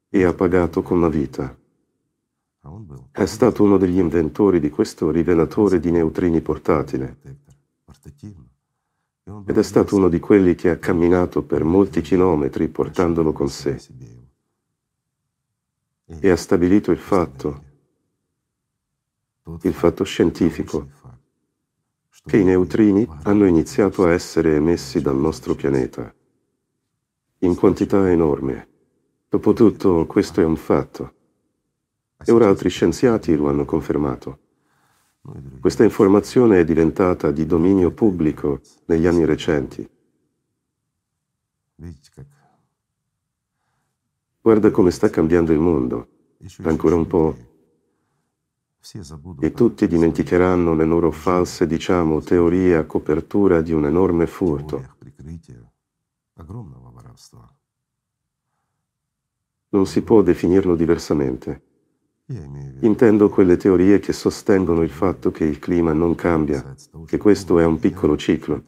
e 0.08 0.24
ha 0.24 0.32
pagato 0.32 0.82
con 0.82 1.00
la 1.00 1.08
vita. 1.08 1.54
È 3.10 3.24
stato 3.26 3.64
uno 3.64 3.76
degli 3.76 3.98
inventori 3.98 4.60
di 4.60 4.70
questo 4.70 5.10
rivelatore 5.10 5.80
di 5.80 5.90
neutrini 5.90 6.40
portatile 6.40 7.16
ed 9.46 9.58
è 9.58 9.62
stato 9.64 9.96
uno 9.96 10.08
di 10.08 10.20
quelli 10.20 10.54
che 10.54 10.70
ha 10.70 10.78
camminato 10.78 11.42
per 11.42 11.64
molti 11.64 12.00
chilometri 12.02 12.68
portandolo 12.68 13.32
con 13.32 13.48
sé. 13.48 13.82
E 16.06 16.30
ha 16.30 16.36
stabilito 16.36 16.92
il 16.92 16.98
fatto, 16.98 17.62
il 19.62 19.74
fatto 19.74 20.04
scientifico, 20.04 20.88
che 22.24 22.36
i 22.36 22.44
neutrini 22.44 23.04
hanno 23.24 23.46
iniziato 23.46 24.04
a 24.04 24.12
essere 24.12 24.54
emessi 24.54 25.00
dal 25.00 25.16
nostro 25.16 25.56
pianeta 25.56 26.14
in 27.38 27.56
quantità 27.56 28.08
enorme. 28.08 28.68
Dopotutto 29.28 30.06
questo 30.06 30.40
è 30.40 30.44
un 30.44 30.56
fatto 30.56 31.14
e 32.24 32.32
ora 32.32 32.48
altri 32.48 32.68
scienziati 32.68 33.34
lo 33.36 33.48
hanno 33.48 33.64
confermato. 33.64 34.38
Questa 35.60 35.84
informazione 35.84 36.58
è 36.58 36.64
diventata 36.64 37.30
di 37.30 37.46
dominio 37.46 37.92
pubblico 37.92 38.60
negli 38.86 39.06
anni 39.06 39.24
recenti. 39.24 39.88
Guarda 44.40 44.70
come 44.70 44.90
sta 44.90 45.08
cambiando 45.10 45.52
il 45.52 45.60
mondo. 45.60 46.08
Ancora 46.62 46.96
un 46.96 47.06
po' 47.06 47.36
e 49.38 49.52
tutti 49.52 49.86
dimenticheranno 49.86 50.74
le 50.74 50.84
loro 50.84 51.12
false, 51.12 51.68
diciamo, 51.68 52.20
teorie 52.20 52.74
a 52.74 52.84
copertura 52.84 53.60
di 53.60 53.72
un 53.72 53.86
enorme 53.86 54.26
furto. 54.26 54.96
Non 59.68 59.86
si 59.86 60.02
può 60.02 60.22
definirlo 60.22 60.74
diversamente. 60.74 61.62
Intendo 62.80 63.28
quelle 63.28 63.56
teorie 63.56 63.98
che 63.98 64.12
sostengono 64.12 64.82
il 64.82 64.90
fatto 64.90 65.30
che 65.30 65.44
il 65.44 65.58
clima 65.58 65.92
non 65.92 66.14
cambia, 66.14 66.74
che 67.06 67.18
questo 67.18 67.58
è 67.58 67.64
un 67.64 67.78
piccolo 67.78 68.16
ciclo, 68.16 68.62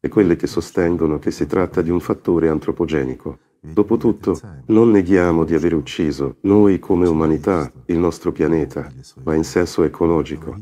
e 0.00 0.08
quelle 0.08 0.36
che 0.36 0.46
sostengono 0.46 1.18
che 1.18 1.30
si 1.30 1.46
tratta 1.46 1.82
di 1.82 1.90
un 1.90 2.00
fattore 2.00 2.48
antropogenico. 2.48 3.38
Dopotutto, 3.60 4.38
non 4.66 4.90
neghiamo 4.90 5.44
di 5.44 5.54
aver 5.54 5.74
ucciso, 5.74 6.36
noi 6.42 6.78
come 6.78 7.08
umanità, 7.08 7.72
il 7.86 7.98
nostro 7.98 8.30
pianeta, 8.30 8.92
ma 9.24 9.34
in 9.34 9.44
senso 9.44 9.82
ecologico. 9.82 10.56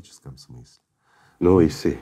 Noi 1.39 1.69
sì. 1.69 1.97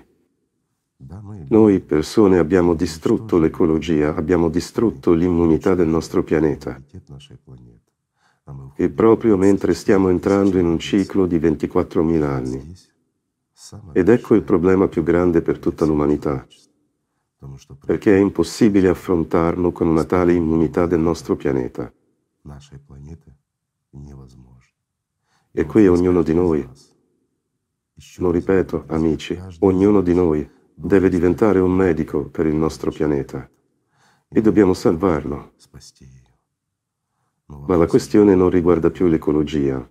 Noi 1.48 1.80
persone 1.80 2.38
abbiamo 2.38 2.74
distrutto 2.74 3.38
l'ecologia, 3.38 4.14
abbiamo 4.14 4.48
distrutto 4.48 5.12
l'immunità 5.12 5.74
del 5.74 5.88
nostro 5.88 6.22
pianeta. 6.22 6.80
E 8.74 8.90
proprio 8.90 9.36
mentre 9.36 9.74
stiamo 9.74 10.08
entrando 10.08 10.58
in 10.58 10.66
un 10.66 10.78
ciclo 10.78 11.26
di 11.26 11.38
24.000 11.38 12.22
anni. 12.22 12.74
Ed 13.92 14.08
ecco 14.08 14.34
il 14.34 14.42
problema 14.42 14.88
più 14.88 15.02
grande 15.02 15.42
per 15.42 15.58
tutta 15.58 15.84
l'umanità 15.84 16.46
perché 17.84 18.16
è 18.16 18.20
impossibile 18.20 18.88
affrontarlo 18.88 19.72
con 19.72 19.88
una 19.88 20.04
tale 20.04 20.32
immunità 20.32 20.86
del 20.86 21.00
nostro 21.00 21.34
pianeta. 21.36 21.92
E 25.50 25.66
qui 25.66 25.86
ognuno 25.88 26.22
di 26.22 26.34
noi, 26.34 26.68
lo 28.18 28.30
ripeto, 28.30 28.84
amici, 28.86 29.38
ognuno 29.60 30.00
di 30.00 30.14
noi 30.14 30.48
deve 30.74 31.08
diventare 31.08 31.58
un 31.58 31.72
medico 31.72 32.28
per 32.28 32.46
il 32.46 32.54
nostro 32.54 32.90
pianeta 32.90 33.48
e 34.28 34.40
dobbiamo 34.40 34.72
salvarlo. 34.72 35.52
Ma 37.66 37.76
la 37.76 37.86
questione 37.86 38.34
non 38.34 38.50
riguarda 38.50 38.90
più 38.90 39.06
l'ecologia, 39.06 39.88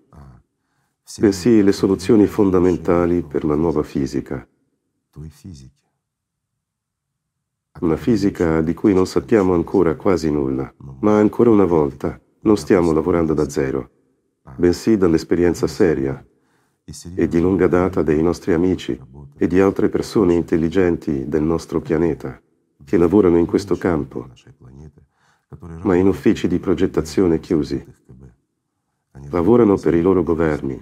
bensì 1.19 1.61
le 1.61 1.71
soluzioni 1.71 2.25
fondamentali 2.25 3.21
per 3.21 3.43
la 3.45 3.55
nuova 3.55 3.83
fisica. 3.83 4.47
Una 7.79 7.97
fisica 7.97 8.61
di 8.61 8.73
cui 8.73 8.93
non 8.93 9.05
sappiamo 9.07 9.53
ancora 9.53 9.95
quasi 9.95 10.31
nulla, 10.31 10.73
ma 10.99 11.17
ancora 11.17 11.49
una 11.49 11.65
volta 11.65 12.19
non 12.41 12.57
stiamo 12.57 12.91
lavorando 12.91 13.33
da 13.33 13.49
zero, 13.49 13.89
bensì 14.55 14.97
dall'esperienza 14.97 15.67
seria 15.67 16.23
e 17.15 17.27
di 17.27 17.39
lunga 17.39 17.67
data 17.67 18.01
dei 18.01 18.21
nostri 18.21 18.53
amici 18.53 18.99
e 19.37 19.47
di 19.47 19.59
altre 19.59 19.89
persone 19.89 20.33
intelligenti 20.33 21.27
del 21.27 21.43
nostro 21.43 21.79
pianeta 21.79 22.41
che 22.83 22.97
lavorano 22.97 23.37
in 23.37 23.45
questo 23.45 23.77
campo, 23.77 24.27
ma 25.83 25.95
in 25.95 26.07
uffici 26.07 26.47
di 26.47 26.59
progettazione 26.59 27.39
chiusi. 27.39 27.83
Lavorano 29.29 29.77
per 29.77 29.93
i 29.93 30.01
loro 30.01 30.23
governi, 30.23 30.81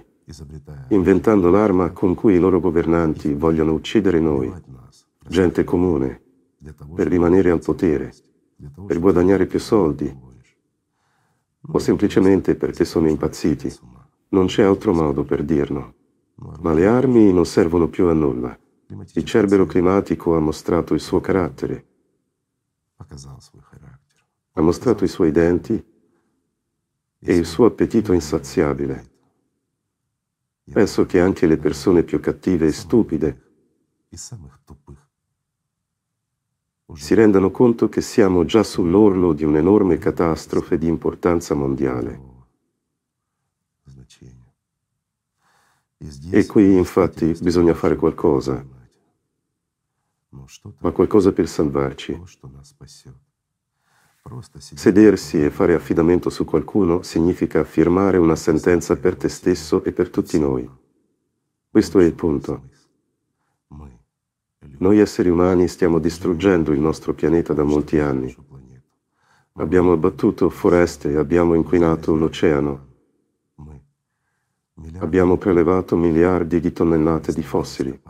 inventando 0.88 1.50
l'arma 1.50 1.90
con 1.90 2.14
cui 2.14 2.34
i 2.34 2.38
loro 2.38 2.60
governanti 2.60 3.34
vogliono 3.34 3.72
uccidere 3.72 4.20
noi, 4.20 4.52
gente 5.26 5.64
comune, 5.64 6.22
per 6.94 7.08
rimanere 7.08 7.50
al 7.50 7.60
potere, 7.60 8.12
per 8.86 8.98
guadagnare 9.00 9.46
più 9.46 9.58
soldi, 9.58 10.14
o 11.72 11.78
semplicemente 11.78 12.54
perché 12.54 12.84
sono 12.84 13.08
impazziti. 13.08 13.72
Non 14.28 14.46
c'è 14.46 14.62
altro 14.62 14.94
modo 14.94 15.24
per 15.24 15.42
dirlo. 15.42 15.94
Ma 16.60 16.72
le 16.72 16.86
armi 16.86 17.32
non 17.32 17.44
servono 17.44 17.88
più 17.88 18.06
a 18.06 18.14
nulla. 18.14 18.56
Il 19.14 19.24
cerbero 19.24 19.66
climatico 19.66 20.36
ha 20.36 20.40
mostrato 20.40 20.94
il 20.94 21.00
suo 21.00 21.20
carattere, 21.20 21.86
ha 24.60 24.62
mostrato 24.62 25.04
i 25.04 25.08
suoi 25.08 25.32
denti 25.32 25.84
e 27.22 27.34
il 27.34 27.44
suo 27.44 27.66
appetito 27.66 28.12
insaziabile. 28.12 29.08
Penso 30.70 31.04
che 31.04 31.20
anche 31.20 31.46
le 31.46 31.56
persone 31.56 32.04
più 32.04 32.20
cattive 32.20 32.66
e 32.66 32.72
stupide 32.72 33.48
si 36.94 37.14
rendano 37.14 37.50
conto 37.50 37.88
che 37.88 38.00
siamo 38.00 38.44
già 38.44 38.62
sull'orlo 38.62 39.32
di 39.32 39.44
un'enorme 39.44 39.98
catastrofe 39.98 40.78
di 40.78 40.86
importanza 40.86 41.54
mondiale. 41.54 42.28
E 46.30 46.46
qui 46.46 46.76
infatti 46.76 47.36
bisogna 47.40 47.74
fare 47.74 47.96
qualcosa, 47.96 48.64
ma 50.78 50.90
qualcosa 50.92 51.32
per 51.32 51.48
salvarci. 51.48 52.22
Sedersi 54.58 55.42
e 55.42 55.50
fare 55.50 55.74
affidamento 55.74 56.28
su 56.28 56.44
qualcuno 56.44 57.02
significa 57.02 57.64
firmare 57.64 58.18
una 58.18 58.36
sentenza 58.36 58.96
per 58.96 59.16
te 59.16 59.28
stesso 59.28 59.82
e 59.82 59.92
per 59.92 60.10
tutti 60.10 60.38
noi. 60.38 60.68
Questo 61.68 61.98
è 61.98 62.04
il 62.04 62.12
punto. 62.12 62.68
Noi 64.78 64.98
esseri 64.98 65.30
umani 65.30 65.68
stiamo 65.68 65.98
distruggendo 65.98 66.72
il 66.72 66.80
nostro 66.80 67.14
pianeta 67.14 67.54
da 67.54 67.64
molti 67.64 67.98
anni. 67.98 68.34
Abbiamo 69.54 69.92
abbattuto 69.92 70.48
foreste, 70.48 71.16
abbiamo 71.16 71.54
inquinato 71.54 72.14
l'oceano, 72.14 72.88
abbiamo 74.98 75.38
prelevato 75.38 75.96
miliardi 75.96 76.60
di 76.60 76.72
tonnellate 76.72 77.32
di 77.32 77.42
fossili, 77.42 78.00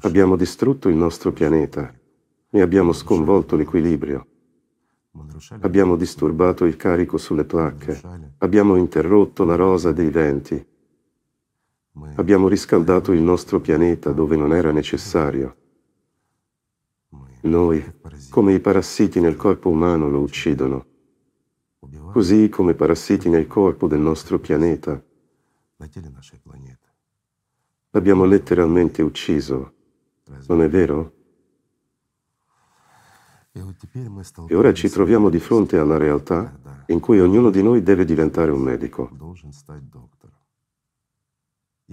abbiamo 0.00 0.36
distrutto 0.36 0.88
il 0.88 0.96
nostro 0.96 1.32
pianeta 1.32 2.00
e 2.54 2.60
abbiamo 2.60 2.92
sconvolto 2.92 3.56
l'equilibrio. 3.56 4.26
Abbiamo 5.60 5.96
disturbato 5.96 6.64
il 6.64 6.76
carico 6.76 7.18
sulle 7.18 7.44
placche, 7.44 8.00
abbiamo 8.38 8.76
interrotto 8.76 9.44
la 9.44 9.56
rosa 9.56 9.90
dei 9.92 10.10
venti, 10.10 10.64
Abbiamo 12.14 12.48
riscaldato 12.48 13.12
il 13.12 13.20
nostro 13.20 13.60
pianeta 13.60 14.12
dove 14.12 14.34
non 14.34 14.54
era 14.54 14.72
necessario. 14.72 15.56
Noi, 17.42 17.84
come 18.30 18.54
i 18.54 18.60
parassiti 18.60 19.20
nel 19.20 19.36
corpo 19.36 19.68
umano, 19.68 20.08
lo 20.08 20.20
uccidono. 20.20 20.86
Così 22.12 22.48
come 22.48 22.72
i 22.72 22.74
parassiti 22.74 23.28
nel 23.28 23.46
corpo 23.46 23.88
del 23.88 24.00
nostro 24.00 24.38
pianeta. 24.38 25.02
L'abbiamo 27.90 28.24
letteralmente 28.24 29.02
ucciso, 29.02 29.74
non 30.46 30.62
è 30.62 30.68
vero? 30.68 31.12
E 33.54 34.54
ora 34.54 34.72
ci 34.72 34.88
troviamo 34.88 35.28
di 35.28 35.38
fronte 35.38 35.76
alla 35.76 35.98
realtà 35.98 36.84
in 36.86 37.00
cui 37.00 37.20
ognuno 37.20 37.50
di 37.50 37.62
noi 37.62 37.82
deve 37.82 38.06
diventare 38.06 38.50
un 38.50 38.60
medico. 38.60 39.10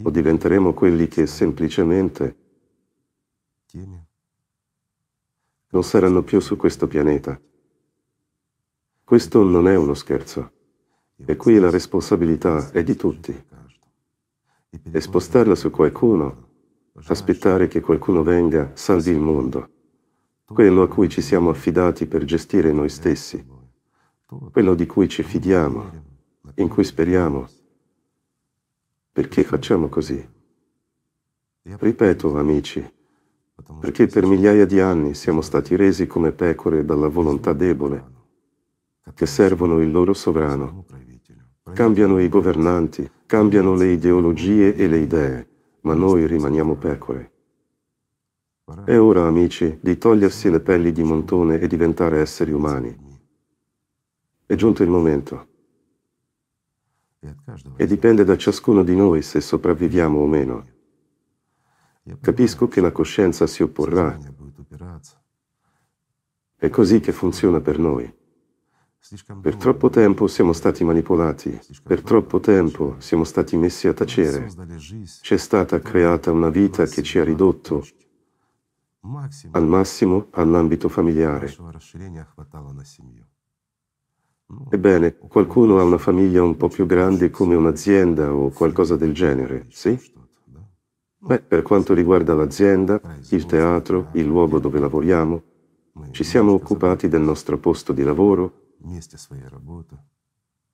O 0.02 0.10
diventeremo 0.10 0.74
quelli 0.74 1.10
che 1.10 1.28
semplicemente 1.28 2.38
non 5.72 5.84
saranno 5.84 6.24
più 6.24 6.40
su 6.40 6.56
questo 6.56 6.88
pianeta. 6.88 7.40
Questo 9.04 9.44
non 9.44 9.68
è 9.68 9.76
uno 9.76 9.96
scherzo. 9.96 10.52
E 11.18 11.36
qui 11.36 11.60
la 11.60 11.70
responsabilità 11.70 12.72
è 12.72 12.84
di 12.84 12.96
tutti. 12.96 13.46
E 14.70 15.02
spostarla 15.02 15.56
su 15.56 15.70
qualcuno, 15.72 16.48
aspettare 17.08 17.68
che 17.68 17.82
qualcuno 17.82 18.24
venga, 18.24 18.72
salvi 18.76 19.12
il 19.12 19.20
mondo, 19.20 19.79
quello 20.52 20.82
a 20.82 20.88
cui 20.88 21.10
ci 21.10 21.22
siamo 21.22 21.52
affidati 21.52 22.08
per 22.08 22.26
gestire 22.26 22.72
noi 22.72 22.90
stessi, 22.90 23.46
quello 24.52 24.74
di 24.74 24.86
cui 24.88 25.08
ci 25.08 25.22
fidiamo, 25.22 25.92
in 26.56 26.68
cui 26.68 26.84
speriamo. 26.84 27.48
Perché 29.12 29.44
facciamo 29.44 29.90
così? 29.90 30.28
Ripeto, 31.62 32.36
amici, 32.36 32.94
perché 33.80 34.08
per 34.08 34.26
migliaia 34.26 34.66
di 34.66 34.80
anni 34.80 35.14
siamo 35.14 35.42
stati 35.42 35.76
resi 35.76 36.08
come 36.08 36.32
pecore 36.32 36.84
dalla 36.84 37.08
volontà 37.08 37.54
debole, 37.54 38.18
che 39.14 39.28
servono 39.28 39.80
il 39.80 39.92
loro 39.92 40.14
sovrano. 40.14 40.86
Cambiano 41.74 42.18
i 42.20 42.28
governanti, 42.28 43.08
cambiano 43.28 43.76
le 43.76 43.92
ideologie 43.92 44.76
e 44.76 44.88
le 44.88 44.98
idee, 44.98 45.50
ma 45.82 45.94
noi 45.94 46.26
rimaniamo 46.26 46.76
pecore. 46.76 47.32
È 48.86 49.00
ora, 49.00 49.26
amici, 49.26 49.80
di 49.82 49.98
togliersi 49.98 50.50
le 50.52 50.60
pelli 50.60 50.92
di 50.92 51.02
montone 51.02 51.60
e 51.60 51.68
diventare 51.68 52.20
esseri 52.20 52.52
umani. 52.52 52.96
È 54.46 54.54
giunto 54.56 54.84
il 54.84 54.90
momento. 54.90 55.48
E 57.76 57.88
dipende 57.88 58.24
da 58.24 58.38
ciascuno 58.38 58.84
di 58.84 58.96
noi 58.96 59.24
se 59.24 59.42
sopravviviamo 59.42 60.20
o 60.20 60.28
meno. 60.28 60.68
Capisco 62.22 62.68
che 62.68 62.80
la 62.80 62.92
coscienza 62.92 63.48
si 63.48 63.64
opporrà. 63.64 64.18
È 66.56 66.70
così 66.70 67.00
che 67.00 67.12
funziona 67.12 67.62
per 67.62 67.80
noi. 67.80 68.18
Per 69.42 69.56
troppo 69.56 69.90
tempo 69.90 70.28
siamo 70.28 70.54
stati 70.54 70.84
manipolati, 70.84 71.60
per 71.84 72.02
troppo 72.02 72.40
tempo 72.40 72.96
siamo 73.00 73.24
stati 73.24 73.58
messi 73.58 73.88
a 73.88 73.94
tacere. 73.94 74.48
C'è 75.22 75.38
stata 75.38 75.80
creata 75.80 76.32
una 76.32 76.50
vita 76.50 76.86
che 76.86 77.02
ci 77.02 77.18
ha 77.18 77.24
ridotto 77.24 77.84
al 79.52 79.66
massimo 79.68 80.28
all'ambito 80.32 80.90
familiare. 80.90 81.48
Ebbene, 84.70 85.18
qualcuno 85.18 85.80
ha 85.80 85.84
una 85.84 85.98
famiglia 85.98 86.44
un 86.44 86.58
po' 86.58 86.68
più 86.70 86.86
grande 86.86 87.30
come 87.30 87.56
un'azienda 87.56 88.34
o 88.34 88.50
qualcosa 88.52 88.96
del 88.96 89.14
genere, 89.14 89.68
sì? 89.70 89.98
Beh, 91.22 91.42
per 91.42 91.62
quanto 91.62 91.94
riguarda 91.94 92.34
l'azienda, 92.34 93.00
il 93.30 93.46
teatro, 93.46 94.10
il 94.14 94.26
luogo 94.26 94.60
dove 94.60 94.80
lavoriamo, 94.80 95.44
ci 96.12 96.24
siamo 96.24 96.54
occupati 96.54 97.08
del 97.08 97.22
nostro 97.22 97.58
posto 97.60 97.94
di 97.94 98.04
lavoro 98.04 98.76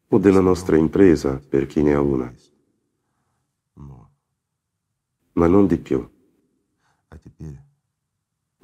o 0.10 0.18
della 0.20 0.40
nostra 0.42 0.78
impresa 0.78 1.40
per 1.40 1.66
chi 1.68 1.82
ne 1.84 1.94
ha 1.94 2.02
una, 2.02 2.34
ma 5.34 5.48
non 5.48 5.68
di 5.68 5.78
più. 5.78 6.08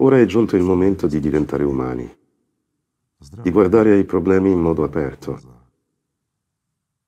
Ora 0.03 0.19
è 0.19 0.25
giunto 0.25 0.55
il 0.55 0.63
momento 0.63 1.05
di 1.05 1.19
diventare 1.19 1.63
umani, 1.63 2.11
di 3.43 3.51
guardare 3.51 3.91
ai 3.91 4.03
problemi 4.03 4.49
in 4.49 4.59
modo 4.59 4.83
aperto, 4.83 5.39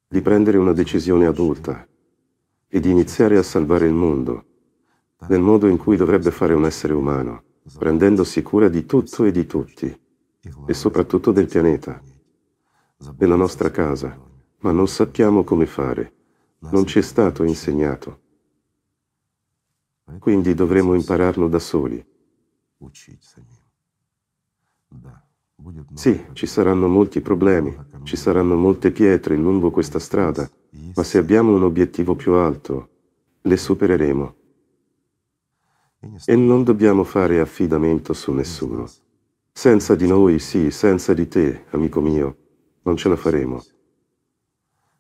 di 0.08 0.21
prendere 0.21 0.60
una 0.60 0.73
decisione 0.73 1.25
adulta 1.25 1.88
e 2.67 2.79
di 2.79 2.91
iniziare 2.91 3.39
a 3.39 3.41
salvare 3.41 3.88
il 3.88 3.93
mondo 3.93 4.45
nel 5.27 5.41
modo 5.41 5.67
in 5.67 5.77
cui 5.77 5.95
dovrebbe 5.97 6.29
fare 6.29 6.53
un 6.53 6.65
essere 6.65 6.93
umano, 6.93 7.43
prendendosi 7.79 8.43
cura 8.43 8.69
di 8.69 8.86
tutto 8.86 9.23
e 9.23 9.32
di 9.32 9.47
tutti, 9.47 10.01
e 10.67 10.73
soprattutto 10.75 11.32
del 11.32 11.47
pianeta, 11.47 11.99
della 13.15 13.36
nostra 13.36 13.71
casa, 13.71 14.15
ma 14.60 14.71
non 14.71 14.88
sappiamo 14.88 15.43
come 15.43 15.65
fare, 15.65 16.13
non 16.60 16.86
ci 16.86 16.99
è 16.99 17.01
stato 17.01 17.43
insegnato. 17.43 18.19
Quindi 20.19 20.53
dovremo 20.53 20.93
impararlo 20.93 21.47
da 21.47 21.60
soli. 21.60 22.12
Sì, 25.93 26.26
ci 26.34 26.46
saranno 26.46 26.88
molti 26.88 27.22
problemi, 27.22 27.76
ci 28.04 28.17
saranno 28.17 28.56
molte 28.56 28.91
pietre 28.91 29.36
lungo 29.36 29.72
questa 29.72 30.00
strada, 30.00 30.50
ma 30.96 31.04
se 31.04 31.17
abbiamo 31.17 31.56
un 31.56 31.63
obiettivo 31.63 32.15
più 32.15 32.34
alto, 32.34 32.89
le 33.41 33.58
supereremo. 33.58 34.36
E 36.26 36.36
non 36.36 36.63
dobbiamo 36.63 37.04
fare 37.04 37.39
affidamento 37.39 38.13
su 38.13 38.34
nessuno. 38.34 38.89
Senza 39.54 39.96
di 39.96 40.08
noi, 40.08 40.39
sì, 40.39 40.69
senza 40.69 41.13
di 41.13 41.28
te, 41.28 41.65
amico 41.69 42.02
mio, 42.02 42.38
non 42.82 42.98
ce 42.98 43.08
la 43.08 43.15
faremo. 43.15 43.63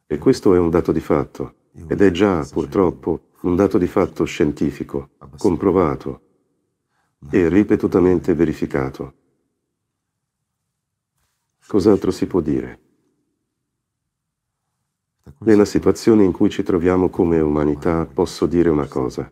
E 0.07 0.17
questo 0.17 0.53
è 0.53 0.59
un 0.59 0.69
dato 0.69 0.91
di 0.93 1.01
fatto, 1.01 1.55
ed 1.87 2.01
è 2.01 2.11
già, 2.11 2.47
purtroppo, 2.49 3.31
un 3.41 3.55
dato 3.55 3.77
di 3.77 3.87
fatto 3.87 4.23
scientifico, 4.23 5.09
comprovato 5.37 6.22
e 7.29 7.47
ripetutamente 7.49 8.33
verificato. 8.33 9.13
Cos'altro 11.65 12.11
si 12.11 12.27
può 12.27 12.41
dire? 12.41 12.79
Nella 15.39 15.65
situazione 15.65 16.23
in 16.23 16.31
cui 16.31 16.49
ci 16.49 16.63
troviamo 16.63 17.09
come 17.09 17.39
umanità 17.39 18.05
posso 18.05 18.45
dire 18.45 18.69
una 18.69 18.87
cosa. 18.87 19.31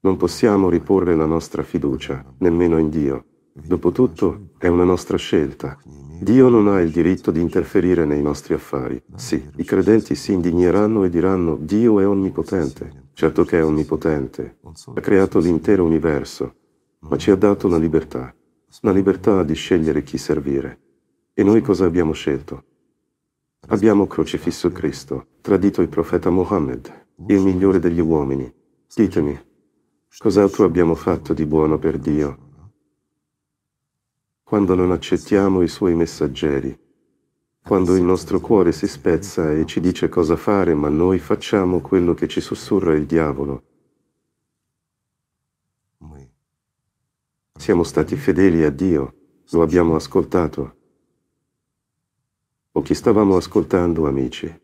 Non 0.00 0.16
possiamo 0.16 0.68
riporre 0.68 1.14
la 1.14 1.26
nostra 1.26 1.62
fiducia 1.62 2.24
nemmeno 2.38 2.78
in 2.78 2.88
Dio. 2.88 3.24
Dopotutto 3.52 4.50
è 4.58 4.66
una 4.66 4.84
nostra 4.84 5.16
scelta. 5.16 5.78
Dio 5.84 6.48
non 6.48 6.68
ha 6.68 6.80
il 6.80 6.90
diritto 6.90 7.30
di 7.30 7.40
interferire 7.40 8.04
nei 8.04 8.22
nostri 8.22 8.54
affari. 8.54 9.02
Sì, 9.14 9.50
i 9.56 9.64
credenti 9.64 10.14
si 10.14 10.32
indigneranno 10.32 11.04
e 11.04 11.10
diranno 11.10 11.56
Dio 11.56 12.00
è 12.00 12.06
onnipotente. 12.06 13.01
Certo 13.14 13.44
che 13.44 13.58
è 13.58 13.64
onnipotente. 13.64 14.58
Ha 14.94 15.00
creato 15.00 15.38
l'intero 15.38 15.84
universo, 15.84 16.54
ma 17.00 17.16
ci 17.16 17.30
ha 17.30 17.36
dato 17.36 17.66
una 17.66 17.78
libertà. 17.78 18.34
Una 18.82 18.92
libertà 18.92 19.42
di 19.42 19.54
scegliere 19.54 20.02
chi 20.02 20.16
servire. 20.16 20.80
E 21.34 21.42
noi 21.42 21.60
cosa 21.60 21.84
abbiamo 21.84 22.12
scelto? 22.12 22.64
Abbiamo 23.68 24.06
crocifisso 24.06 24.70
Cristo, 24.70 25.26
tradito 25.40 25.82
il 25.82 25.88
profeta 25.88 26.30
Mohammed, 26.30 27.06
il 27.28 27.40
migliore 27.40 27.78
degli 27.78 28.00
uomini. 28.00 28.52
Ditemi, 28.94 29.38
cos'altro 30.18 30.64
abbiamo 30.64 30.94
fatto 30.94 31.32
di 31.32 31.46
buono 31.46 31.78
per 31.78 31.98
Dio? 31.98 32.38
Quando 34.42 34.74
non 34.74 34.90
accettiamo 34.90 35.62
i 35.62 35.68
suoi 35.68 35.94
messaggeri, 35.94 36.76
quando 37.62 37.96
il 37.96 38.02
nostro 38.02 38.40
cuore 38.40 38.72
si 38.72 38.86
spezza 38.86 39.52
e 39.52 39.64
ci 39.66 39.80
dice 39.80 40.08
cosa 40.08 40.36
fare, 40.36 40.74
ma 40.74 40.88
noi 40.88 41.18
facciamo 41.18 41.80
quello 41.80 42.14
che 42.14 42.28
ci 42.28 42.40
sussurra 42.40 42.94
il 42.94 43.06
diavolo. 43.06 43.62
Siamo 47.54 47.84
stati 47.84 48.16
fedeli 48.16 48.64
a 48.64 48.70
Dio, 48.70 49.14
lo 49.50 49.62
abbiamo 49.62 49.94
ascoltato 49.94 50.76
o 52.72 52.82
chi 52.82 52.94
stavamo 52.94 53.36
ascoltando, 53.36 54.06
amici. 54.06 54.61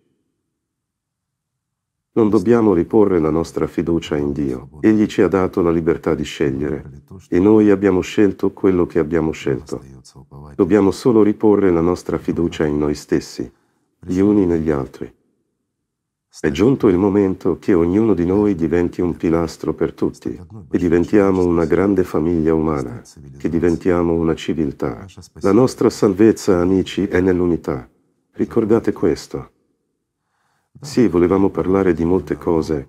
Non 2.19 2.31
dobbiamo 2.31 2.75
riporre 2.75 3.21
la 3.21 3.31
nostra 3.31 3.69
fiducia 3.69 4.17
in 4.17 4.33
Dio. 4.33 4.71
Egli 4.81 5.07
ci 5.07 5.23
ha 5.23 5.29
dato 5.29 5.63
la 5.63 5.71
libertà 5.71 6.17
di 6.17 6.25
scegliere 6.25 7.05
e 7.29 7.39
noi 7.39 7.71
abbiamo 7.71 8.01
scelto 8.01 8.51
quello 8.51 8.87
che 8.87 8.99
abbiamo 8.99 9.31
scelto. 9.31 9.81
Dobbiamo 10.57 10.91
solo 10.91 11.23
riporre 11.23 11.71
la 11.71 11.81
nostra 11.81 12.19
fiducia 12.19 12.67
in 12.67 12.77
noi 12.77 12.97
stessi, 12.97 13.49
gli 14.01 14.19
uni 14.19 14.47
negli 14.47 14.69
altri. 14.69 15.15
È 16.41 16.51
giunto 16.51 16.89
il 16.89 16.99
momento 16.99 17.57
che 17.61 17.73
ognuno 17.73 18.15
di 18.15 18.27
noi 18.27 18.57
diventi 18.57 19.01
un 19.01 19.17
pilastro 19.17 19.73
per 19.73 19.93
tutti 19.93 20.37
e 20.73 20.77
diventiamo 20.77 21.47
una 21.47 21.67
grande 21.67 22.03
famiglia 22.03 22.53
umana, 22.53 23.01
che 23.37 23.49
diventiamo 23.49 24.13
una 24.13 24.35
civiltà. 24.35 25.07
La 25.35 25.53
nostra 25.53 25.89
salvezza, 25.89 26.59
amici, 26.59 27.07
è 27.07 27.21
nell'unità. 27.21 27.89
Ricordate 28.33 28.93
questo. 28.93 29.51
Sì, 30.81 31.09
volevamo 31.09 31.51
parlare 31.51 31.93
di 31.93 32.05
molte 32.05 32.37
cose. 32.37 32.89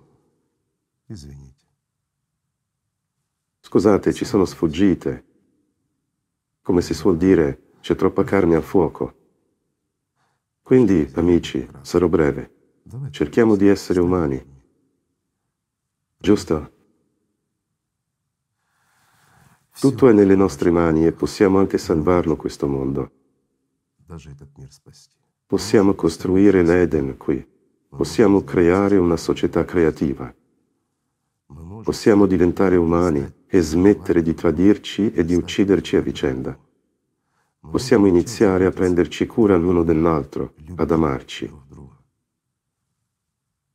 Scusate, 3.61 4.13
ci 4.13 4.25
sono 4.25 4.45
sfuggite. 4.45 5.25
Come 6.61 6.81
si 6.81 6.93
suol 6.93 7.17
dire, 7.17 7.73
c'è 7.81 7.95
troppa 7.95 8.23
carne 8.23 8.55
al 8.55 8.63
fuoco. 8.63 9.15
Quindi, 10.61 11.09
amici, 11.15 11.67
sarò 11.81 12.07
breve. 12.07 12.53
Cerchiamo 13.09 13.55
di 13.55 13.67
essere 13.67 13.99
umani. 13.99 14.43
Giusto? 16.17 16.71
Tutto 19.79 20.09
è 20.09 20.13
nelle 20.13 20.35
nostre 20.35 20.69
mani 20.69 21.05
e 21.07 21.11
possiamo 21.11 21.57
anche 21.57 21.77
salvarlo 21.77 22.35
questo 22.35 22.67
mondo. 22.67 23.11
Possiamo 25.47 25.95
costruire 25.95 26.61
l'Eden 26.61 27.17
qui. 27.17 27.57
Possiamo 27.89 28.43
creare 28.43 28.97
una 28.97 29.17
società 29.17 29.65
creativa. 29.65 30.33
Possiamo 31.83 32.27
diventare 32.27 32.75
umani 32.75 33.27
e 33.47 33.61
smettere 33.61 34.21
di 34.21 34.33
tradirci 34.33 35.11
e 35.11 35.25
di 35.25 35.33
ucciderci 35.33 35.95
a 35.95 36.01
vicenda. 36.01 36.57
Possiamo 37.59 38.05
iniziare 38.05 38.65
a 38.65 38.71
prenderci 38.71 39.25
cura 39.25 39.57
l'uno 39.57 39.83
dell'altro, 39.83 40.53
ad 40.75 40.91
amarci. 40.91 41.51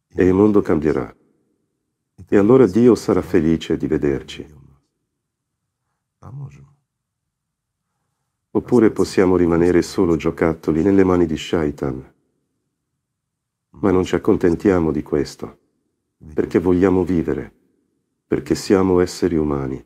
E 0.08 0.24
il 0.24 0.32
mondo 0.32 0.62
cambierà. 0.62 1.14
E 2.28 2.36
allora 2.36 2.66
Dio 2.66 2.94
sarà 2.94 3.20
felice 3.20 3.76
di 3.76 3.86
vederci. 3.88 4.46
Oppure 8.52 8.90
possiamo 8.92 9.36
rimanere 9.36 9.82
solo 9.82 10.14
giocattoli 10.14 10.82
nelle 10.84 11.02
mani 11.02 11.26
di 11.26 11.36
Shaitan. 11.36 12.13
Ma 13.80 13.90
non 13.90 14.04
ci 14.04 14.14
accontentiamo 14.14 14.90
di 14.90 15.02
questo, 15.02 15.58
perché 16.32 16.58
vogliamo 16.58 17.04
vivere, 17.04 17.52
perché 18.26 18.54
siamo 18.54 19.00
esseri 19.00 19.36
umani. 19.36 19.84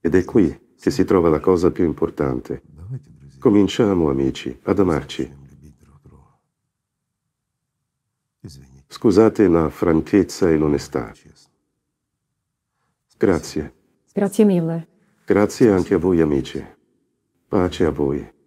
Ed 0.00 0.14
è 0.14 0.24
qui 0.24 0.68
che 0.78 0.90
si 0.90 1.04
trova 1.04 1.28
la 1.28 1.40
cosa 1.40 1.70
più 1.70 1.84
importante. 1.84 2.62
Cominciamo, 3.38 4.10
amici, 4.10 4.58
ad 4.62 4.78
amarci. 4.78 5.38
Scusate 8.86 9.46
la 9.46 9.68
franchezza 9.68 10.50
e 10.50 10.56
l'onestà. 10.56 11.12
Grazie. 13.16 13.74
Grazie 14.12 14.44
mille. 14.44 14.88
Grazie 15.24 15.70
anche 15.70 15.94
a 15.94 15.98
voi, 15.98 16.20
amici. 16.20 16.64
Pace 17.46 17.84
a 17.84 17.90
voi. 17.90 18.38